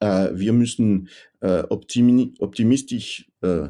äh, 0.00 0.30
wir 0.32 0.54
müssen 0.54 1.10
äh, 1.40 1.64
optimi 1.68 2.32
optimistisch 2.38 3.30
äh, 3.42 3.68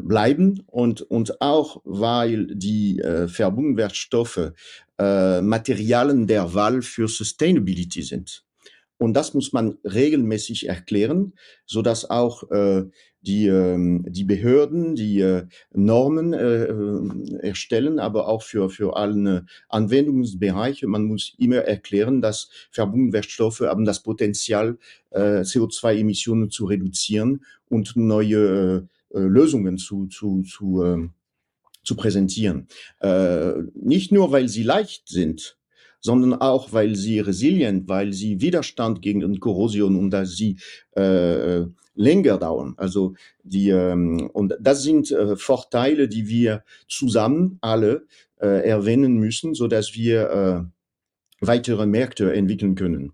bleiben 0.00 0.62
und, 0.66 1.02
und 1.02 1.40
auch, 1.40 1.80
weil 1.84 2.46
die 2.54 3.00
Verbundwertstoffe 3.26 4.52
Materialien 4.98 6.26
der 6.26 6.52
Wahl 6.52 6.82
für 6.82 7.08
Sustainability 7.08 8.02
sind. 8.02 8.44
Und 9.02 9.14
das 9.14 9.34
muss 9.34 9.52
man 9.52 9.78
regelmäßig 9.82 10.68
erklären, 10.68 11.32
so 11.66 11.82
dass 11.82 12.08
auch 12.08 12.48
äh, 12.52 12.84
die, 13.20 13.48
äh, 13.48 14.00
die 14.06 14.22
Behörden 14.22 14.94
die 14.94 15.18
äh, 15.18 15.46
Normen 15.72 16.32
äh, 16.32 16.66
äh, 16.66 17.38
erstellen, 17.40 17.98
aber 17.98 18.28
auch 18.28 18.42
für, 18.42 18.70
für 18.70 18.96
alle 18.96 19.44
Anwendungsbereiche. 19.68 20.86
Man 20.86 21.06
muss 21.06 21.34
immer 21.36 21.56
erklären, 21.56 22.22
dass 22.22 22.48
Verbundwertstoffe 22.70 23.62
haben 23.62 23.84
das 23.84 24.04
Potenzial, 24.04 24.78
äh, 25.10 25.40
CO2-Emissionen 25.40 26.52
zu 26.52 26.66
reduzieren 26.66 27.44
und 27.68 27.96
neue 27.96 28.86
äh, 29.12 29.18
Lösungen 29.18 29.78
zu, 29.78 30.06
zu, 30.06 30.42
zu, 30.44 30.84
äh, 30.84 31.08
zu 31.82 31.96
präsentieren. 31.96 32.68
Äh, 33.00 33.54
nicht 33.74 34.12
nur, 34.12 34.30
weil 34.30 34.48
sie 34.48 34.62
leicht 34.62 35.08
sind, 35.08 35.56
sondern 36.02 36.34
auch, 36.34 36.72
weil 36.72 36.96
sie 36.96 37.20
resilient, 37.20 37.88
weil 37.88 38.12
sie 38.12 38.40
Widerstand 38.40 39.00
gegen 39.00 39.40
Korrosion 39.40 39.96
und 39.96 40.10
dass 40.10 40.36
sie 40.36 40.58
äh, 40.96 41.62
länger 41.94 42.38
dauern. 42.38 42.74
Also 42.76 43.14
die 43.42 43.70
ähm, 43.70 44.28
und 44.32 44.54
das 44.60 44.82
sind 44.82 45.10
äh, 45.10 45.36
Vorteile, 45.36 46.08
die 46.08 46.28
wir 46.28 46.64
zusammen 46.88 47.58
alle 47.60 48.06
äh, 48.40 48.68
erwähnen 48.68 49.16
müssen, 49.16 49.54
so 49.54 49.68
dass 49.68 49.94
wir 49.94 50.30
äh, 50.30 51.46
weitere 51.46 51.86
Märkte 51.86 52.32
entwickeln 52.32 52.74
können. 52.74 53.12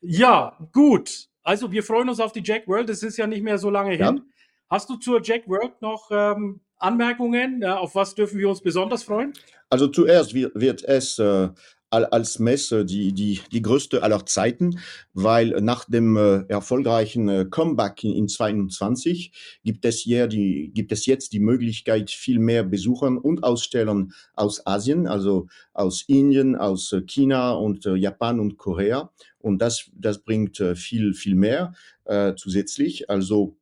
Ja, 0.00 0.56
gut. 0.72 1.28
Also 1.42 1.70
wir 1.72 1.82
freuen 1.82 2.08
uns 2.08 2.20
auf 2.20 2.32
die 2.32 2.42
Jack 2.42 2.66
World. 2.66 2.88
Es 2.90 3.02
ist 3.02 3.16
ja 3.16 3.26
nicht 3.26 3.42
mehr 3.42 3.58
so 3.58 3.70
lange 3.70 3.98
ja. 3.98 4.06
hin. 4.06 4.22
Hast 4.68 4.88
du 4.88 4.96
zur 4.96 5.20
Jack 5.22 5.48
World 5.48 5.82
noch 5.82 6.10
ähm, 6.10 6.60
Anmerkungen? 6.78 7.64
Auf 7.64 7.94
was 7.94 8.14
dürfen 8.14 8.38
wir 8.38 8.48
uns 8.48 8.60
besonders 8.62 9.02
freuen? 9.02 9.32
Also 9.68 9.88
zuerst 9.88 10.32
wird, 10.32 10.54
wird 10.54 10.84
es 10.84 11.18
äh, 11.18 11.48
als 11.90 12.38
Messe 12.38 12.84
die, 12.84 13.12
die, 13.12 13.40
die 13.50 13.62
größte 13.62 14.02
aller 14.02 14.24
Zeiten, 14.26 14.78
weil 15.12 15.60
nach 15.60 15.84
dem 15.84 16.16
äh, 16.16 16.44
erfolgreichen 16.48 17.28
äh, 17.28 17.46
Comeback 17.50 18.04
in, 18.04 18.12
in 18.12 18.28
22 18.28 19.32
gibt 19.64 19.84
es, 19.84 19.98
hier 20.00 20.28
die, 20.28 20.70
gibt 20.72 20.92
es 20.92 21.06
jetzt 21.06 21.32
die 21.32 21.40
Möglichkeit, 21.40 22.10
viel 22.10 22.38
mehr 22.38 22.62
Besuchern 22.62 23.18
und 23.18 23.42
Ausstellern 23.42 24.12
aus 24.34 24.66
Asien, 24.66 25.06
also 25.06 25.48
aus 25.72 26.04
Indien, 26.06 26.56
aus 26.56 26.92
äh, 26.92 27.02
China 27.02 27.52
und 27.52 27.86
äh, 27.86 27.96
Japan 27.96 28.38
und 28.38 28.56
Korea. 28.56 29.10
Und 29.38 29.60
das, 29.60 29.90
das 29.94 30.18
bringt 30.18 30.60
äh, 30.60 30.76
viel, 30.76 31.14
viel 31.14 31.34
mehr 31.34 31.72
äh, 32.04 32.34
zusätzlich. 32.36 33.10
Also 33.10 33.56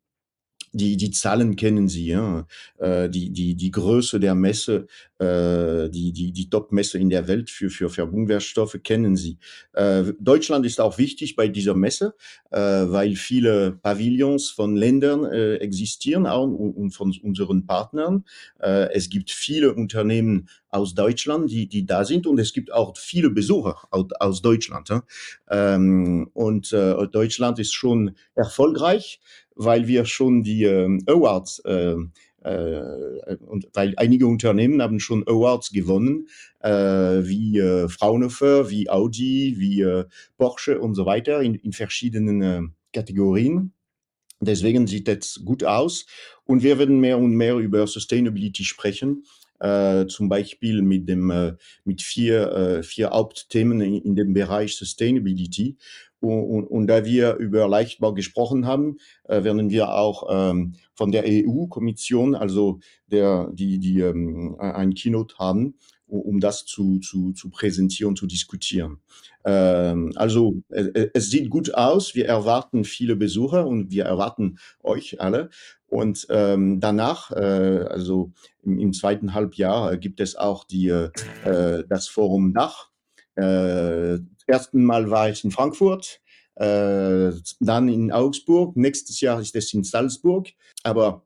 die, 0.73 0.97
die 0.97 1.11
Zahlen 1.11 1.57
kennen 1.57 1.89
Sie, 1.89 2.07
ja. 2.07 2.47
Äh, 2.79 3.09
die, 3.09 3.31
die, 3.31 3.55
die 3.55 3.71
Größe 3.71 4.21
der 4.21 4.35
Messe, 4.35 4.87
äh, 5.19 5.89
die, 5.89 6.13
die, 6.13 6.33
die 6.33 6.51
Top-Messe 6.51 6.99
in 6.99 7.11
der 7.11 7.29
Welt 7.29 7.51
für, 7.51 7.71
für 7.71 7.91
Verbundwertstoffe 7.91 8.79
kennen 8.83 9.17
Sie. 9.17 9.39
Äh, 9.73 10.05
Deutschland 10.21 10.67
ist 10.67 10.81
auch 10.81 10.99
wichtig 10.99 11.37
bei 11.37 11.49
dieser 11.49 11.75
Messe, 11.75 12.15
weil 12.51 13.15
viele 13.17 13.73
Pavillons 13.73 14.51
von 14.51 14.75
Ländern 14.77 15.25
existieren 15.27 16.27
auch 16.27 16.47
und, 16.47 16.93
von 16.93 17.15
unseren 17.23 17.67
Partnern. 17.67 18.25
Es 18.59 19.11
gibt 19.11 19.31
viele 19.31 19.75
Unternehmen 19.75 20.49
aus 20.71 20.95
Deutschland, 20.95 21.51
die, 21.51 21.69
die 21.69 21.85
da 21.85 22.05
sind 22.05 22.27
und 22.27 22.39
es 22.39 22.53
gibt 22.53 22.73
auch 22.73 22.97
viele 22.97 23.31
Besucher 23.31 23.77
aus, 23.91 24.41
Deutschland. 24.41 24.89
Ähm, 25.51 26.31
und 26.33 26.73
Deutschland 26.73 27.59
ist 27.59 27.75
schon 27.75 28.17
erfolgreich 28.35 29.21
weil 29.59 29.89
wir 29.89 30.07
schon 30.07 30.43
die 30.43 30.65
äh, 30.65 30.99
Awards 31.07 31.59
äh, 31.67 31.97
äh, 32.45 33.37
und 33.47 33.69
weil 33.75 33.95
einige 33.97 34.27
Unternehmen 34.27 34.81
haben 34.81 35.01
schon 35.01 35.27
Awards 35.27 35.71
gewonnen, 35.73 36.29
äh, 36.61 36.71
wie 36.71 37.59
äh, 37.59 37.89
Fraunhofer, 37.89 38.71
wie 38.71 38.89
Audi, 38.89 39.57
wie 39.59 39.83
äh, 39.83 40.05
Porsche 40.37 40.81
und 40.81 40.95
so 40.95 41.05
weiter 41.05 41.43
in, 41.43 41.57
in 41.57 41.73
verschiedenen 41.73 42.43
äh, 42.43 42.63
Kategorien. 42.93 43.73
Deswegen 44.41 44.87
sieht 44.87 45.09
es 45.09 45.43
gut 45.45 45.65
aus 45.65 46.07
und 46.45 46.63
wir 46.63 46.79
werden 46.79 47.01
mehr 47.01 47.19
und 47.19 47.33
mehr 47.33 47.57
über 47.57 47.87
Sustainability 47.87 48.65
sprechen. 48.65 49.25
Äh, 49.59 50.07
zum 50.07 50.29
Beispiel 50.29 50.83
mit 50.83 51.09
dem 51.09 51.33
äh, 51.33 51.57
mit 51.83 52.01
vier 52.01 52.53
äh, 52.53 52.83
vier 52.85 53.11
Hauptthemen 53.11 53.81
in, 53.81 54.01
in 54.03 54.15
dem 54.15 54.33
Bereich 54.33 54.77
Sustainability 54.77 55.77
und, 56.21 56.43
und, 56.43 56.67
und 56.67 56.87
da 56.87 57.05
wir 57.05 57.37
über 57.37 57.69
Leichtbau 57.69 58.13
gesprochen 58.13 58.67
haben, 58.67 58.99
äh, 59.25 59.45
werden 59.45 59.71
wir 59.71 59.95
auch 59.95 60.27
ähm, 60.31 60.75
von 60.95 61.13
der 61.13 61.25
EU-Kommission, 61.27 62.35
also 62.35 62.81
der, 63.07 63.51
die, 63.53 63.79
die 63.79 64.01
ähm, 64.01 64.57
ein 64.59 64.95
Keynote 64.95 65.37
haben, 65.39 65.75
um 66.07 66.41
das 66.41 66.65
zu, 66.65 66.99
zu, 67.01 67.33
zu 67.33 67.51
präsentieren, 67.51 68.17
zu 68.17 68.27
diskutieren. 68.27 68.99
Ähm, 69.45 70.13
also 70.17 70.63
es, 70.69 70.89
es 71.15 71.31
sieht 71.31 71.51
gut 71.51 71.75
aus, 71.75 72.15
wir 72.15 72.27
erwarten 72.27 72.85
viele 72.85 73.15
Besucher 73.15 73.67
und 73.67 73.91
wir 73.91 74.05
erwarten 74.05 74.59
euch 74.83 75.21
alle. 75.21 75.51
Und 75.87 76.27
ähm, 76.31 76.81
danach, 76.81 77.31
äh, 77.31 77.85
also 77.89 78.33
im, 78.63 78.79
im 78.79 78.93
zweiten 78.93 79.35
Halbjahr, 79.35 79.93
äh, 79.93 79.99
gibt 79.99 80.21
es 80.21 80.37
auch 80.37 80.65
die, 80.65 80.89
äh, 80.89 81.85
das 81.89 82.09
Forum 82.09 82.53
Dach. 82.53 82.91
Ersten 84.49 84.85
Mal 84.85 85.11
war 85.11 85.31
ich 85.31 85.45
in 85.45 85.51
Frankfurt, 85.53 86.21
äh, 86.57 87.31
dann 87.61 87.89
in 87.89 88.13
Augsburg, 88.13 88.77
nächstes 88.77 89.21
Jahr 89.21 89.41
ist 89.41 89.55
es 89.57 89.73
in 89.75 89.85
Salzburg, 89.85 90.49
aber 90.83 91.25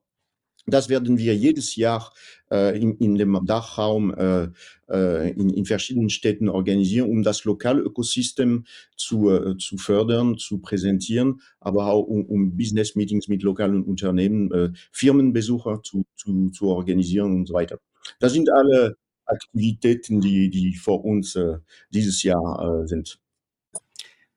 Das 0.67 0.89
werden 0.89 1.19
wir 1.19 1.35
jedes 1.35 1.75
Jahr 1.75 2.13
äh, 2.51 2.79
in, 2.81 2.97
in 2.99 3.17
dem 3.17 3.37
Dachraum 3.47 4.15
äh, 4.15 4.49
äh, 4.89 5.31
in, 5.33 5.51
in 5.51 5.65
verschiedenen 5.65 6.09
Städten 6.09 6.49
organisieren, 6.49 7.11
um 7.11 7.25
das 7.25 7.43
lokale 7.45 7.81
Ökosystem 7.83 8.65
zu, 8.97 9.31
äh, 9.31 9.57
zu 9.59 9.77
fördern, 9.77 10.39
zu 10.39 10.59
präsentieren, 10.59 11.41
aber 11.59 11.87
auch 11.87 12.03
um, 12.07 12.25
um 12.27 12.57
Business-Meetings 12.57 13.27
mit 13.27 13.43
lokalen 13.43 13.83
Unternehmen, 13.83 14.53
äh, 14.53 14.71
Firmenbesucher 14.93 15.83
zu, 15.83 16.05
zu, 16.17 16.51
zu 16.51 16.69
organisieren 16.69 17.35
und 17.35 17.47
so 17.49 17.55
weiter. 17.55 17.79
Das 18.21 18.33
sind 18.33 18.49
alle 18.53 18.97
Aktivitäten, 19.27 20.21
die, 20.21 20.51
die 20.51 20.75
vor 20.75 21.05
uns 21.05 21.37
äh, 21.37 21.59
dieses 21.91 22.23
Jahr 22.23 22.83
äh, 22.83 22.87
sind. 22.87 23.19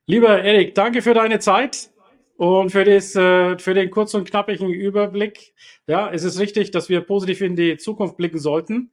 Lieber 0.08 0.42
Erik, 0.42 0.76
danke 0.76 1.02
für 1.02 1.14
deine 1.14 1.40
Zeit. 1.40 1.90
Und 2.38 2.72
für, 2.72 2.84
das, 2.84 3.16
äh, 3.16 3.58
für 3.58 3.74
den 3.74 3.90
kurzen 3.90 4.18
und 4.18 4.30
knappigen 4.30 4.70
Überblick, 4.70 5.54
ja, 5.88 6.12
es 6.12 6.24
ist 6.24 6.38
richtig, 6.38 6.72
dass 6.72 6.90
wir 6.90 7.00
positiv 7.02 7.40
in 7.42 7.56
die 7.56 7.78
Zukunft 7.78 8.18
blicken 8.18 8.40
sollten. 8.40 8.92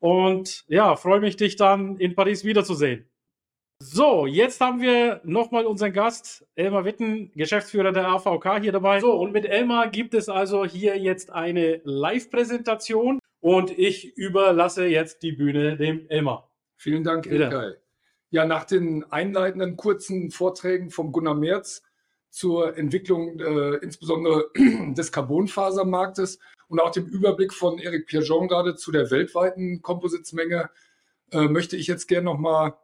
Und 0.00 0.64
ja, 0.66 0.96
freue 0.96 1.20
mich, 1.20 1.36
dich 1.36 1.56
dann 1.56 1.98
in 1.98 2.16
Paris 2.16 2.44
wiederzusehen. 2.44 3.06
So, 3.82 4.26
jetzt 4.26 4.60
haben 4.60 4.80
wir 4.80 5.20
nochmal 5.24 5.66
unseren 5.66 5.92
Gast, 5.92 6.46
Elmar 6.54 6.84
Witten, 6.84 7.30
Geschäftsführer 7.34 7.92
der 7.92 8.08
AVK 8.08 8.60
hier 8.60 8.72
dabei. 8.72 9.00
So, 9.00 9.14
und 9.14 9.32
mit 9.32 9.46
Elmar 9.46 9.88
gibt 9.88 10.12
es 10.12 10.28
also 10.28 10.66
hier 10.66 10.98
jetzt 10.98 11.30
eine 11.30 11.80
Live-Präsentation 11.84 13.19
und 13.40 13.76
ich 13.78 14.16
überlasse 14.16 14.86
jetzt 14.86 15.22
die 15.22 15.32
Bühne 15.32 15.76
dem 15.76 16.08
Elmar. 16.08 16.50
Vielen 16.76 17.04
Dank, 17.04 17.26
Ilkay. 17.26 17.74
Ja, 18.30 18.44
nach 18.46 18.64
den 18.64 19.04
einleitenden 19.10 19.76
kurzen 19.76 20.30
Vorträgen 20.30 20.90
vom 20.90 21.10
Gunnar 21.10 21.34
Merz 21.34 21.82
zur 22.30 22.76
Entwicklung 22.78 23.40
äh, 23.40 23.76
insbesondere 23.76 24.50
des 24.96 25.10
Carbonfasermarktes 25.10 26.38
und 26.68 26.80
auch 26.80 26.92
dem 26.92 27.06
Überblick 27.06 27.52
von 27.52 27.78
Eric 27.78 28.06
Pierjon 28.06 28.46
gerade 28.46 28.76
zu 28.76 28.92
der 28.92 29.10
weltweiten 29.10 29.82
Kompositsmenge 29.82 30.70
äh, 31.32 31.48
möchte 31.48 31.76
ich 31.76 31.88
jetzt 31.88 32.06
gerne 32.06 32.26
nochmal 32.26 32.74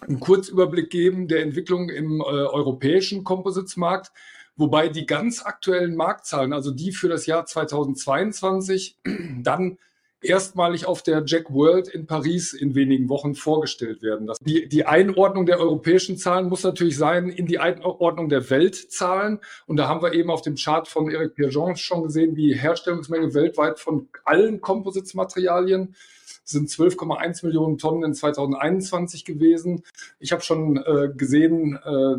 einen 0.00 0.20
Kurzüberblick 0.20 0.90
geben 0.90 1.28
der 1.28 1.42
Entwicklung 1.42 1.88
im 1.88 2.20
äh, 2.20 2.24
europäischen 2.24 3.24
Kompositsmarkt, 3.24 4.12
wobei 4.56 4.88
die 4.88 5.06
ganz 5.06 5.42
aktuellen 5.42 5.96
Marktzahlen, 5.96 6.52
also 6.52 6.70
die 6.70 6.92
für 6.92 7.08
das 7.08 7.26
Jahr 7.26 7.46
2022, 7.46 8.98
dann 9.42 9.78
erstmalig 10.24 10.86
auf 10.86 11.02
der 11.02 11.22
Jack 11.26 11.52
World 11.52 11.88
in 11.88 12.06
Paris 12.06 12.52
in 12.52 12.74
wenigen 12.74 13.08
Wochen 13.08 13.34
vorgestellt 13.34 14.02
werden. 14.02 14.26
Das, 14.26 14.38
die, 14.38 14.68
die 14.68 14.86
Einordnung 14.86 15.46
der 15.46 15.58
europäischen 15.58 16.16
Zahlen 16.16 16.48
muss 16.48 16.62
natürlich 16.62 16.96
sein 16.96 17.28
in 17.28 17.46
die 17.46 17.58
Einordnung 17.58 18.28
der 18.28 18.48
Weltzahlen. 18.50 19.40
Und 19.66 19.76
da 19.76 19.88
haben 19.88 20.02
wir 20.02 20.12
eben 20.12 20.30
auf 20.30 20.42
dem 20.42 20.56
Chart 20.56 20.88
von 20.88 21.10
Eric 21.10 21.34
Pierjon 21.34 21.76
schon 21.76 22.02
gesehen, 22.04 22.34
die 22.34 22.54
Herstellungsmenge 22.54 23.34
weltweit 23.34 23.78
von 23.78 24.08
allen 24.24 24.60
Kompositsmaterialien 24.60 25.94
sind 26.46 26.68
12,1 26.68 27.46
Millionen 27.46 27.78
Tonnen 27.78 28.04
in 28.04 28.14
2021 28.14 29.24
gewesen. 29.24 29.82
Ich 30.18 30.30
habe 30.32 30.42
schon 30.42 30.76
äh, 30.76 31.08
gesehen, 31.16 31.76
äh, 31.76 32.16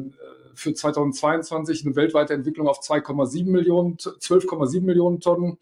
für 0.55 0.73
2022 0.73 1.85
eine 1.85 1.95
weltweite 1.95 2.33
Entwicklung 2.33 2.67
auf 2.67 2.79
2,7 2.79 3.45
Millionen, 3.49 3.97
12,7 3.97 4.81
Millionen 4.81 5.19
Tonnen. 5.19 5.57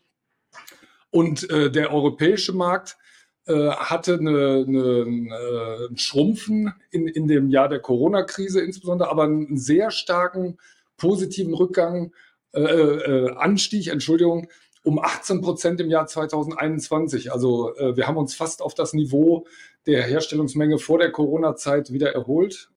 Und 1.14 1.48
äh, 1.52 1.70
der 1.70 1.94
europäische 1.94 2.54
Markt 2.54 2.98
äh, 3.46 3.70
hatte 3.70 4.16
eine, 4.16 4.66
eine, 4.68 5.88
ein 5.92 5.98
Schrumpfen 5.98 6.74
in, 6.90 7.08
in 7.08 7.28
dem 7.28 7.50
Jahr 7.50 7.70
der 7.70 7.82
Corona-Krise 7.82 8.62
insbesondere, 8.62 9.12
aber 9.12 9.26
einen 9.26 9.56
sehr 9.56 9.92
starken 9.92 10.58
positiven 10.98 11.54
Rückgang, 11.54 12.14
äh, 12.56 12.62
äh, 12.62 13.36
Anstieg, 13.36 13.90
Entschuldigung, 13.90 14.48
um 14.84 14.98
18 14.98 15.42
Prozent 15.42 15.80
im 15.82 15.92
Jahr 15.92 16.08
2021. 16.08 17.32
Also 17.32 17.76
äh, 17.76 17.96
wir 17.96 18.08
haben 18.08 18.18
uns 18.18 18.34
fast 18.34 18.64
auf 18.64 18.74
das 18.74 18.94
Niveau 18.94 19.46
der 19.86 20.02
Herstellungsmenge 20.02 20.80
vor 20.80 20.98
der 20.98 21.12
Corona-Zeit 21.12 21.94
wieder 21.94 22.12
erholt. 22.12 22.72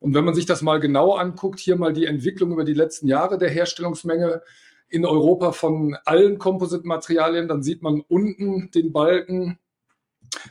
Und 0.00 0.12
wenn 0.12 0.26
man 0.26 0.34
sich 0.34 0.44
das 0.44 0.60
mal 0.60 0.80
genau 0.80 1.14
anguckt, 1.14 1.60
hier 1.60 1.76
mal 1.76 1.94
die 1.94 2.04
Entwicklung 2.04 2.52
über 2.52 2.64
die 2.64 2.74
letzten 2.74 3.08
Jahre 3.08 3.38
der 3.38 3.48
Herstellungsmenge, 3.48 4.42
in 4.90 5.06
Europa 5.06 5.52
von 5.52 5.96
allen 6.04 6.38
Kompositmaterialien. 6.38 7.48
Dann 7.48 7.62
sieht 7.62 7.82
man 7.82 8.02
unten 8.08 8.70
den 8.72 8.92
Balken. 8.92 9.58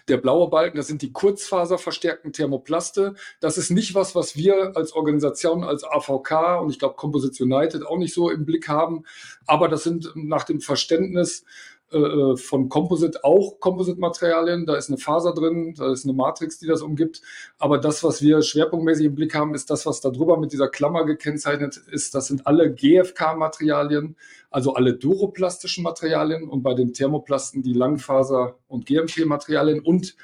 Der 0.10 0.18
blaue 0.18 0.50
Balken, 0.50 0.76
das 0.76 0.88
sind 0.88 1.02
die 1.02 1.14
kurzfaserverstärkten 1.14 2.34
Thermoplaste. 2.34 3.16
Das 3.40 3.58
ist 3.58 3.70
nicht 3.70 3.96
was, 3.96 4.14
was 4.14 4.36
wir 4.36 4.76
als 4.76 4.92
Organisation, 4.92 5.64
als 5.64 5.86
AVK 5.86 6.62
und 6.62 6.70
ich 6.70 6.80
glaube 6.80 6.96
Composite 6.96 7.42
United 7.42 7.86
auch 7.86 7.98
nicht 7.98 8.14
so 8.14 8.30
im 8.30 8.46
Blick 8.46 8.68
haben. 8.68 9.06
Aber 9.46 9.70
das 9.70 9.84
sind 9.84 10.12
nach 10.16 10.44
dem 10.44 10.60
Verständnis 10.60 11.46
äh, 11.92 11.98
äh, 11.98 12.38
von 12.38 12.70
Composite 12.70 13.24
auch 13.24 13.60
Composite-Materialien. 13.60 14.68
Da 14.68 14.76
ist 14.76 14.90
eine 14.90 15.00
Faser 15.00 15.34
drin, 15.34 15.74
da 15.76 15.92
ist 15.92 16.06
eine 16.06 16.14
Matrix, 16.14 16.60
die 16.60 16.68
das 16.68 16.84
umgibt. 16.84 17.22
Aber 17.58 17.80
das, 17.80 18.04
was 18.04 18.22
wir 18.22 18.44
schwerpunktmäßig 18.44 19.08
im 19.08 19.16
Blick 19.16 19.34
haben, 19.34 19.56
ist 19.56 19.72
das, 19.72 19.88
was 19.88 20.00
da 20.00 20.12
drüber 20.12 20.38
mit 20.38 20.52
dieser 20.52 20.68
Klammer 20.68 21.06
gekennzeichnet 21.06 21.78
ist. 21.78 22.14
Das 22.14 22.28
sind 22.28 22.46
alle 22.46 22.72
GFK-Materialien, 22.72 24.16
also 24.52 24.76
alle 24.76 24.94
duroplastischen 24.94 25.84
Materialien 25.84 26.48
und 26.48 26.62
bei 26.62 26.76
den 26.76 26.94
Thermoplasten 26.94 27.64
die 27.64 27.74
Langfaser- 27.74 28.56
und 28.68 28.86
GMP-Materialien 28.86 29.80
und 29.80 30.16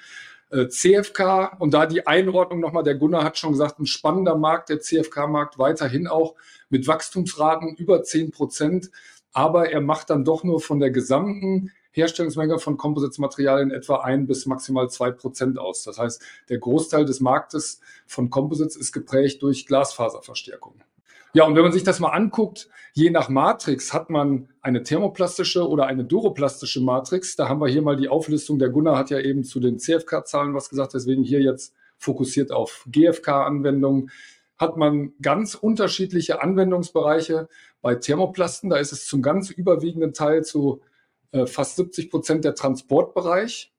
äh, 0.52 0.68
CFK 0.68 1.58
und 1.60 1.74
da 1.74 1.88
die 1.88 2.06
Einordnung 2.06 2.60
nochmal, 2.60 2.84
der 2.84 2.96
Gunnar 2.96 3.24
hat 3.24 3.38
schon 3.38 3.54
gesagt, 3.54 3.80
ein 3.80 3.88
spannender 3.88 4.36
Markt, 4.38 4.70
der 4.70 4.80
CFK-Markt 4.80 5.58
weiterhin 5.58 6.08
auch 6.08 6.36
mit 6.70 6.88
Wachstumsraten 6.88 7.76
über 7.76 8.04
10 8.04 8.32
Prozent 8.32 8.92
aber 9.36 9.70
er 9.70 9.82
macht 9.82 10.10
dann 10.10 10.24
doch 10.24 10.46
nur 10.46 10.62
von 10.62 10.80
der 10.80 10.92
gesamten 10.92 11.72
Herstellungsmenge 11.92 12.58
von 12.58 12.78
Composites-Materialien 12.78 13.70
etwa 13.70 13.98
ein 13.98 14.28
bis 14.28 14.46
maximal 14.46 14.90
zwei 14.90 15.12
Prozent 15.12 15.60
aus. 15.60 15.84
Das 15.84 15.98
heißt, 15.98 16.22
der 16.50 16.58
Großteil 16.58 17.04
des 17.04 17.20
Marktes 17.20 17.82
von 18.08 18.30
Composites 18.30 18.78
ist 18.78 18.94
geprägt 18.94 19.44
durch 19.44 19.66
Glasfaserverstärkung. 19.66 20.76
Ja, 21.34 21.44
und 21.44 21.56
wenn 21.56 21.64
man 21.64 21.74
sich 21.74 21.84
das 21.84 22.00
mal 22.00 22.12
anguckt, 22.12 22.70
je 22.94 23.10
nach 23.10 23.28
Matrix 23.28 23.94
hat 23.94 24.10
man 24.10 24.48
eine 24.62 24.84
thermoplastische 24.84 25.68
oder 25.68 25.86
eine 25.86 26.06
duroplastische 26.06 26.80
Matrix. 26.80 27.36
Da 27.36 27.50
haben 27.50 27.60
wir 27.60 27.68
hier 27.68 27.82
mal 27.82 27.98
die 27.98 28.08
Auflistung. 28.08 28.58
Der 28.58 28.70
Gunnar 28.70 28.98
hat 28.98 29.10
ja 29.10 29.20
eben 29.20 29.44
zu 29.44 29.60
den 29.60 29.80
CFK-Zahlen 29.80 30.54
was 30.54 30.70
gesagt, 30.70 30.94
deswegen 30.94 31.24
hier 31.24 31.42
jetzt 31.42 31.76
fokussiert 31.98 32.54
auf 32.54 32.86
GFK-Anwendungen 32.90 34.12
hat 34.58 34.78
man 34.78 35.14
ganz 35.22 35.56
unterschiedliche 35.56 36.42
Anwendungsbereiche. 36.42 37.50
Bei 37.82 37.96
Thermoplasten, 37.96 38.70
da 38.70 38.78
ist 38.78 38.94
es 38.94 39.06
zum 39.06 39.22
ganz 39.22 39.50
überwiegenden 39.50 40.14
Teil 40.14 40.44
zu 40.44 40.82
äh, 41.32 41.46
fast 41.46 41.76
70 41.76 42.10
Prozent 42.10 42.46
der 42.46 42.56
Transportbereich, 42.56 43.74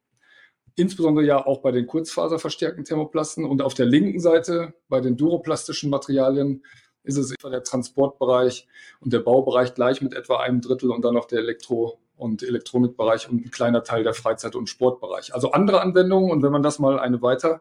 insbesondere 0.75 1.25
ja 1.25 1.47
auch 1.47 1.63
bei 1.63 1.73
den 1.73 1.87
kurzfaserverstärkten 1.87 2.85
Thermoplasten. 2.85 3.45
Und 3.45 3.63
auf 3.63 3.75
der 3.75 3.87
linken 3.87 4.21
Seite 4.21 4.75
bei 4.89 5.01
den 5.01 5.17
duroplastischen 5.17 5.89
Materialien 5.89 6.65
ist 7.03 7.17
es 7.17 7.31
etwa 7.31 7.51
der 7.51 7.63
Transportbereich 7.63 8.67
und 9.01 9.13
der 9.13 9.21
Baubereich 9.21 9.75
gleich 9.75 10.03
mit 10.03 10.13
etwa 10.13 10.41
einem 10.41 10.61
Drittel 10.61 10.91
und 10.91 11.05
dann 11.05 11.15
noch 11.15 11.27
der 11.27 11.39
Elektro- 11.39 12.01
und 12.17 12.43
Elektronikbereich 12.43 13.29
und 13.29 13.47
ein 13.47 13.51
kleiner 13.51 13.85
Teil 13.85 14.03
der 14.03 14.15
Freizeit- 14.15 14.57
und 14.57 14.69
Sportbereich. 14.69 15.35
Also 15.35 15.53
andere 15.53 15.81
Anwendungen 15.81 16.31
und 16.31 16.43
wenn 16.43 16.53
man 16.53 16.63
das 16.63 16.79
mal 16.79 16.99
eine 16.99 17.23
weiter 17.23 17.61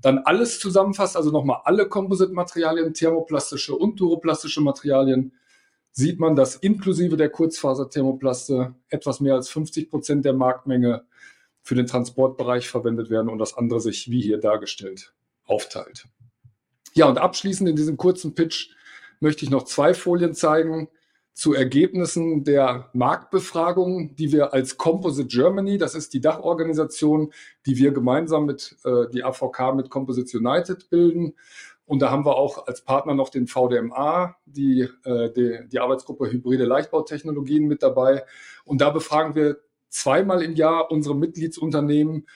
dann 0.00 0.18
alles 0.18 0.60
zusammenfasst, 0.60 1.16
also 1.16 1.30
nochmal 1.30 1.62
alle 1.64 1.88
Composite-Materialien, 1.88 2.94
thermoplastische 2.94 3.74
und 3.74 3.98
duroplastische 3.98 4.60
Materialien, 4.60 5.32
sieht 5.90 6.20
man, 6.20 6.36
dass 6.36 6.56
inklusive 6.56 7.16
der 7.16 7.30
Kurzfaser-Thermoplaste 7.30 8.74
etwas 8.90 9.20
mehr 9.20 9.34
als 9.34 9.48
50 9.48 9.90
Prozent 9.90 10.24
der 10.24 10.34
Marktmenge 10.34 11.06
für 11.62 11.74
den 11.74 11.86
Transportbereich 11.86 12.68
verwendet 12.68 13.10
werden 13.10 13.30
und 13.30 13.38
das 13.38 13.56
andere 13.56 13.80
sich, 13.80 14.10
wie 14.10 14.20
hier 14.20 14.38
dargestellt, 14.38 15.14
aufteilt. 15.46 16.06
Ja, 16.92 17.08
und 17.08 17.18
abschließend 17.18 17.68
in 17.68 17.76
diesem 17.76 17.96
kurzen 17.96 18.34
Pitch 18.34 18.70
möchte 19.20 19.44
ich 19.44 19.50
noch 19.50 19.64
zwei 19.64 19.94
Folien 19.94 20.34
zeigen 20.34 20.88
zu 21.36 21.52
Ergebnissen 21.52 22.44
der 22.44 22.88
Marktbefragung, 22.94 24.16
die 24.16 24.32
wir 24.32 24.54
als 24.54 24.78
Composite 24.78 25.28
Germany, 25.28 25.76
das 25.76 25.94
ist 25.94 26.14
die 26.14 26.22
Dachorganisation, 26.22 27.30
die 27.66 27.76
wir 27.76 27.92
gemeinsam 27.92 28.46
mit 28.46 28.74
äh, 28.84 29.06
die 29.12 29.22
AVK 29.22 29.74
mit 29.74 29.90
Composite 29.90 30.38
United 30.38 30.88
bilden. 30.88 31.34
Und 31.84 32.00
da 32.00 32.10
haben 32.10 32.24
wir 32.24 32.36
auch 32.36 32.66
als 32.66 32.80
Partner 32.80 33.12
noch 33.12 33.28
den 33.28 33.48
VDMA, 33.48 34.36
die, 34.46 34.88
äh, 35.04 35.30
die, 35.30 35.68
die 35.70 35.78
Arbeitsgruppe 35.78 36.32
Hybride 36.32 36.64
Leichtbautechnologien 36.64 37.66
mit 37.66 37.82
dabei. 37.82 38.24
Und 38.64 38.80
da 38.80 38.88
befragen 38.88 39.34
wir 39.34 39.58
zweimal 39.90 40.40
im 40.40 40.54
Jahr 40.54 40.90
unsere 40.90 41.14
Mitgliedsunternehmen, 41.14 42.26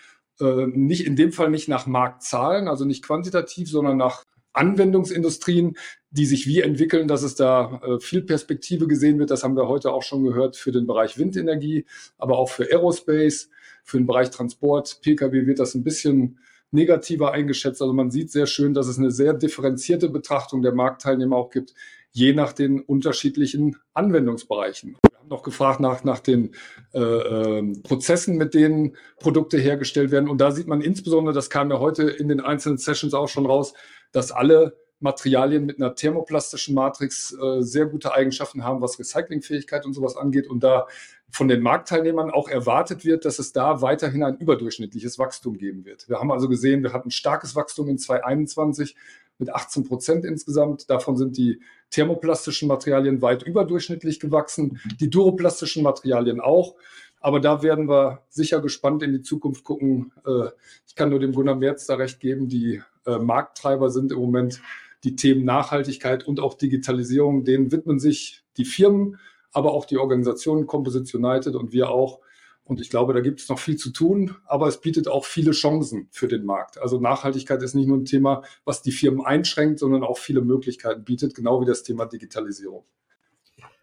äh, 0.41 0.67
nicht 0.67 1.07
in 1.07 1.17
dem 1.17 1.33
Fall 1.33 1.49
nicht 1.49 1.69
nach 1.69 1.87
Marktzahlen, 1.87 2.69
also 2.69 2.85
nicht 2.85 3.03
quantitativ, 3.03 3.71
sondern 3.71 3.97
nach 3.97 4.25
Anwendungsindustrien, 4.53 5.79
die 6.11 6.27
sich 6.27 6.47
wie 6.47 6.61
entwickeln, 6.61 7.07
dass 7.07 7.23
es 7.23 7.37
da 7.37 7.81
äh, 7.85 8.01
viel 8.01 8.23
Perspektive 8.23 8.89
gesehen 8.89 9.19
wird. 9.19 9.31
Das 9.31 9.45
haben 9.45 9.57
wir 9.57 9.69
heute 9.69 9.93
auch 9.93 10.03
schon 10.03 10.25
gehört 10.25 10.57
für 10.57 10.73
den 10.73 10.87
Bereich 10.87 11.19
Windenergie, 11.19 11.87
aber 12.19 12.39
auch 12.39 12.51
für 12.51 12.65
Aerospace, 12.65 13.49
für 13.85 13.99
den 13.99 14.07
Bereich 14.07 14.31
Transport. 14.31 15.01
Pkw 15.03 15.47
wird 15.47 15.61
das 15.61 15.75
ein 15.75 15.85
bisschen 15.85 16.39
negativer 16.73 17.33
eingeschätzt. 17.33 17.81
Also 17.81 17.93
man 17.93 18.11
sieht 18.11 18.31
sehr 18.31 18.47
schön, 18.47 18.75
dass 18.75 18.89
es 18.89 18.99
eine 18.99 19.11
sehr 19.11 19.35
differenzierte 19.35 20.09
Betrachtung 20.09 20.63
der 20.63 20.73
Marktteilnehmer 20.73 21.37
auch 21.37 21.51
gibt, 21.51 21.75
je 22.13 22.33
nach 22.33 22.53
den 22.53 22.81
unterschiedlichen 22.81 23.77
Anwendungsbereichen. 23.95 24.97
Wir 25.11 25.19
haben 25.19 25.29
noch 25.29 25.43
gefragt 25.43 25.79
nach, 25.79 26.03
nach 26.03 26.19
den 26.19 26.53
äh, 26.93 27.01
äh, 27.01 27.73
Prozessen, 27.83 28.37
mit 28.37 28.55
denen 28.55 28.97
Produkte 29.21 29.59
hergestellt 29.59 30.11
werden. 30.11 30.29
Und 30.29 30.41
da 30.41 30.51
sieht 30.51 30.67
man 30.67 30.81
insbesondere, 30.81 31.35
das 31.35 31.51
kam 31.51 31.71
ja 31.71 31.79
heute 31.79 32.05
in 32.05 32.29
den 32.29 32.41
einzelnen 32.41 32.79
Sessions 32.79 33.15
auch 33.15 33.29
schon 33.29 33.47
raus, 33.47 33.75
dass 34.13 34.33
alle 34.33 34.77
Materialien 35.01 35.67
mit 35.67 35.79
einer 35.79 35.95
thermoplastischen 35.95 36.75
Matrix 36.75 37.33
äh, 37.33 37.63
sehr 37.63 37.87
gute 37.87 38.13
Eigenschaften 38.13 38.65
haben, 38.65 38.81
was 38.81 38.99
Recyclingfähigkeit 38.99 39.87
und 39.87 39.95
sowas 39.95 40.17
angeht. 40.17 40.47
Und 40.47 40.63
da 40.63 40.87
von 41.31 41.49
den 41.49 41.63
Marktteilnehmern 41.63 42.31
auch 42.31 42.49
erwartet 42.49 43.05
wird, 43.05 43.25
dass 43.25 43.39
es 43.39 43.53
da 43.53 43.83
weiterhin 43.83 44.23
ein 44.23 44.37
überdurchschnittliches 44.37 45.19
Wachstum 45.19 45.57
geben 45.57 45.85
wird. 45.85 46.09
Wir 46.09 46.19
haben 46.19 46.31
also 46.31 46.49
gesehen, 46.49 46.83
wir 46.83 46.93
hatten 46.93 47.11
starkes 47.11 47.55
Wachstum 47.57 47.89
in 47.89 47.99
2021 47.99 48.97
mit 49.39 49.51
18 49.51 49.85
Prozent 49.85 50.25
insgesamt. 50.25 50.91
Davon 50.91 51.17
sind 51.17 51.37
die 51.37 51.61
thermoplastischen 51.91 52.69
Materialien 52.69 53.23
weit 53.23 53.43
überdurchschnittlich 53.43 54.21
gewachsen, 54.21 54.81
die 55.01 55.09
duroplastischen 55.09 55.83
Materialien 55.83 56.41
auch. 56.41 56.75
Aber 57.21 57.41
da 57.41 57.63
werden 57.63 57.89
wir 57.89 58.23
sicher 58.29 58.61
gespannt 58.61 59.03
in 59.03 59.13
die 59.13 59.23
Zukunft 59.23 59.65
gucken. 59.65 60.13
Äh, 60.27 60.49
ich 60.87 60.95
kann 60.95 61.11
nur 61.11 61.21
dem 61.21 61.33
Gunnar 61.33 61.55
Merz 61.55 61.87
da 61.87 61.95
recht 61.95 62.21
geben, 62.21 62.49
die 62.49 62.83
äh, 63.07 63.19
Markttreiber 63.19 63.91
sind 63.91 64.13
im 64.13 64.19
Moment 64.19 64.61
die 65.05 65.17
Themen 65.17 65.45
Nachhaltigkeit 65.45 66.27
und 66.27 66.41
auch 66.41 66.55
Digitalisierung, 66.55 67.45
denen 67.45 67.73
widmen 67.73 67.99
sich 67.99 68.45
die 68.57 68.65
Firmen, 68.65 69.19
aber 69.53 69.73
auch 69.73 69.85
die 69.85 69.99
Organisation 69.99 70.67
Composite 70.67 71.17
United 71.17 71.55
und 71.55 71.73
wir 71.73 71.91
auch. 71.91 72.21
Und 72.65 72.81
ich 72.81 72.89
glaube, 72.89 73.15
da 73.15 73.21
gibt 73.21 73.41
es 73.41 73.49
noch 73.49 73.59
viel 73.59 73.77
zu 73.77 73.91
tun, 73.91 74.37
aber 74.45 74.69
es 74.69 74.81
bietet 74.81 75.09
auch 75.09 75.25
viele 75.25 75.51
Chancen 75.51 76.09
für 76.13 76.29
den 76.29 76.45
Markt. 76.45 76.79
Also 76.79 77.01
Nachhaltigkeit 77.01 77.61
ist 77.63 77.75
nicht 77.75 77.89
nur 77.89 77.97
ein 77.97 78.05
Thema, 78.05 78.43
was 78.65 78.83
die 78.83 78.93
Firmen 78.93 79.25
einschränkt, 79.25 79.81
sondern 79.81 80.05
auch 80.05 80.19
viele 80.19 80.41
Möglichkeiten 80.41 81.05
bietet, 81.05 81.35
genau 81.35 81.61
wie 81.61 81.67
das 81.67 81.83
Thema 81.83 82.07
Digitalisierung. 82.07 82.85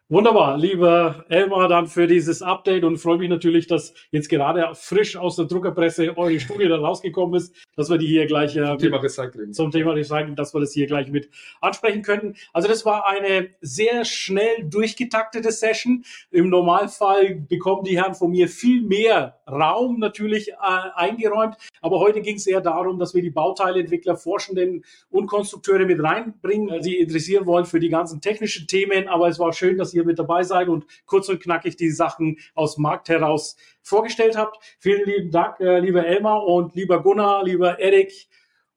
Wunderbar, 0.10 0.58
lieber 0.58 1.26
Elmar, 1.28 1.68
dann 1.68 1.88
für 1.88 2.08
dieses 2.08 2.42
Update 2.42 2.86
und 2.86 2.98
freue 2.98 3.18
mich 3.18 3.28
natürlich, 3.28 3.68
dass 3.68 3.94
jetzt 4.10 4.30
gerade 4.30 4.70
frisch 4.74 5.18
aus 5.18 5.36
der 5.36 5.48
Druckerpresse 5.48 6.18
eure 6.18 6.40
Studie 6.40 6.70
dann 6.70 6.80
rausgekommen 6.80 7.36
ist, 7.36 7.54
dass 7.76 7.90
wir 7.90 7.98
die 7.98 8.08
hier 8.08 8.26
gleich 8.26 8.56
äh, 8.56 8.64
zum 8.64 8.78
Thema 8.78 9.02
Recycling, 9.02 9.52
zum 9.52 9.70
Thema 9.70 9.92
Recycling, 9.92 10.38
dass 10.38 10.56
wir 10.56 10.62
das 10.62 10.72
hier 10.72 10.88
gleich 10.88 11.10
mit 11.10 11.30
ansprechen 11.60 12.04
könnten. 12.04 12.36
Also 12.54 12.70
das 12.70 12.86
war 12.86 13.06
eine 13.06 13.50
sehr 13.60 14.06
schnell 14.06 14.64
durchgetaktete 14.64 15.52
Session. 15.52 16.06
Im 16.32 16.48
Normalfall 16.48 17.36
bekommen 17.36 17.84
die 17.84 17.98
Herren 18.02 18.16
von 18.16 18.32
mir 18.32 18.48
viel 18.48 18.84
mehr 18.84 19.42
Raum 19.46 20.00
natürlich 20.00 20.52
äh, 20.52 20.56
eingeräumt, 20.96 21.58
aber 21.82 22.00
heute 22.00 22.22
ging 22.22 22.38
es 22.38 22.48
eher 22.48 22.62
darum, 22.62 22.98
dass 22.98 23.14
wir 23.14 23.22
die 23.22 23.30
Bauteileentwickler, 23.30 24.16
Forschenden 24.16 24.86
und 25.10 25.28
Konstrukteure 25.28 25.86
mit 25.86 26.02
reinbringen, 26.02 26.82
die 26.82 26.98
interessieren 26.98 27.46
wollen 27.46 27.66
für 27.66 27.82
die 27.82 27.90
ganzen 27.90 28.22
technischen 28.22 28.68
Themen. 28.68 29.10
Aber 29.10 29.28
es 29.28 29.38
war 29.38 29.52
schön, 29.52 29.78
dass 29.78 29.97
ihr 29.98 30.06
mit 30.06 30.20
dabei 30.20 30.44
seid 30.44 30.70
und 30.70 30.86
kurz 31.06 31.28
und 31.30 31.42
knackig 31.42 31.76
die 31.76 31.90
Sachen 31.90 32.38
aus 32.56 32.78
Markt 32.78 33.10
heraus 33.10 33.58
vorgestellt 33.82 34.38
habt. 34.38 34.58
Vielen 34.80 35.06
lieben 35.06 35.32
Dank, 35.32 35.60
äh, 35.60 35.80
lieber 35.80 36.06
Elmar 36.06 36.46
und 36.46 36.76
lieber 36.76 37.02
Gunnar, 37.04 37.44
lieber 37.44 37.80
Erik 37.80 38.28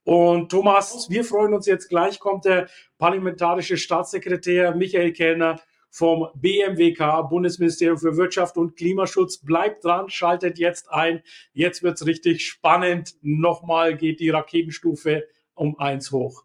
und 0.04 0.50
Thomas. 0.50 1.08
Wir 1.10 1.24
freuen 1.24 1.54
uns 1.54 1.66
jetzt 1.66 1.88
gleich, 1.88 2.18
kommt 2.18 2.44
der 2.44 2.68
parlamentarische 2.98 3.76
Staatssekretär 3.76 4.74
Michael 4.74 5.12
Kellner 5.12 5.60
vom 5.90 6.28
BMWK, 6.34 7.28
Bundesministerium 7.28 7.98
für 7.98 8.16
Wirtschaft 8.16 8.56
und 8.56 8.76
Klimaschutz. 8.76 9.38
Bleibt 9.38 9.84
dran, 9.84 10.08
schaltet 10.08 10.58
jetzt 10.58 10.90
ein. 10.90 11.22
Jetzt 11.52 11.82
wird's 11.82 12.06
richtig 12.06 12.46
spannend. 12.46 13.14
Nochmal 13.22 13.96
geht 13.96 14.20
die 14.20 14.30
Raketenstufe 14.30 15.24
um 15.54 15.78
eins 15.78 16.12
hoch. 16.12 16.44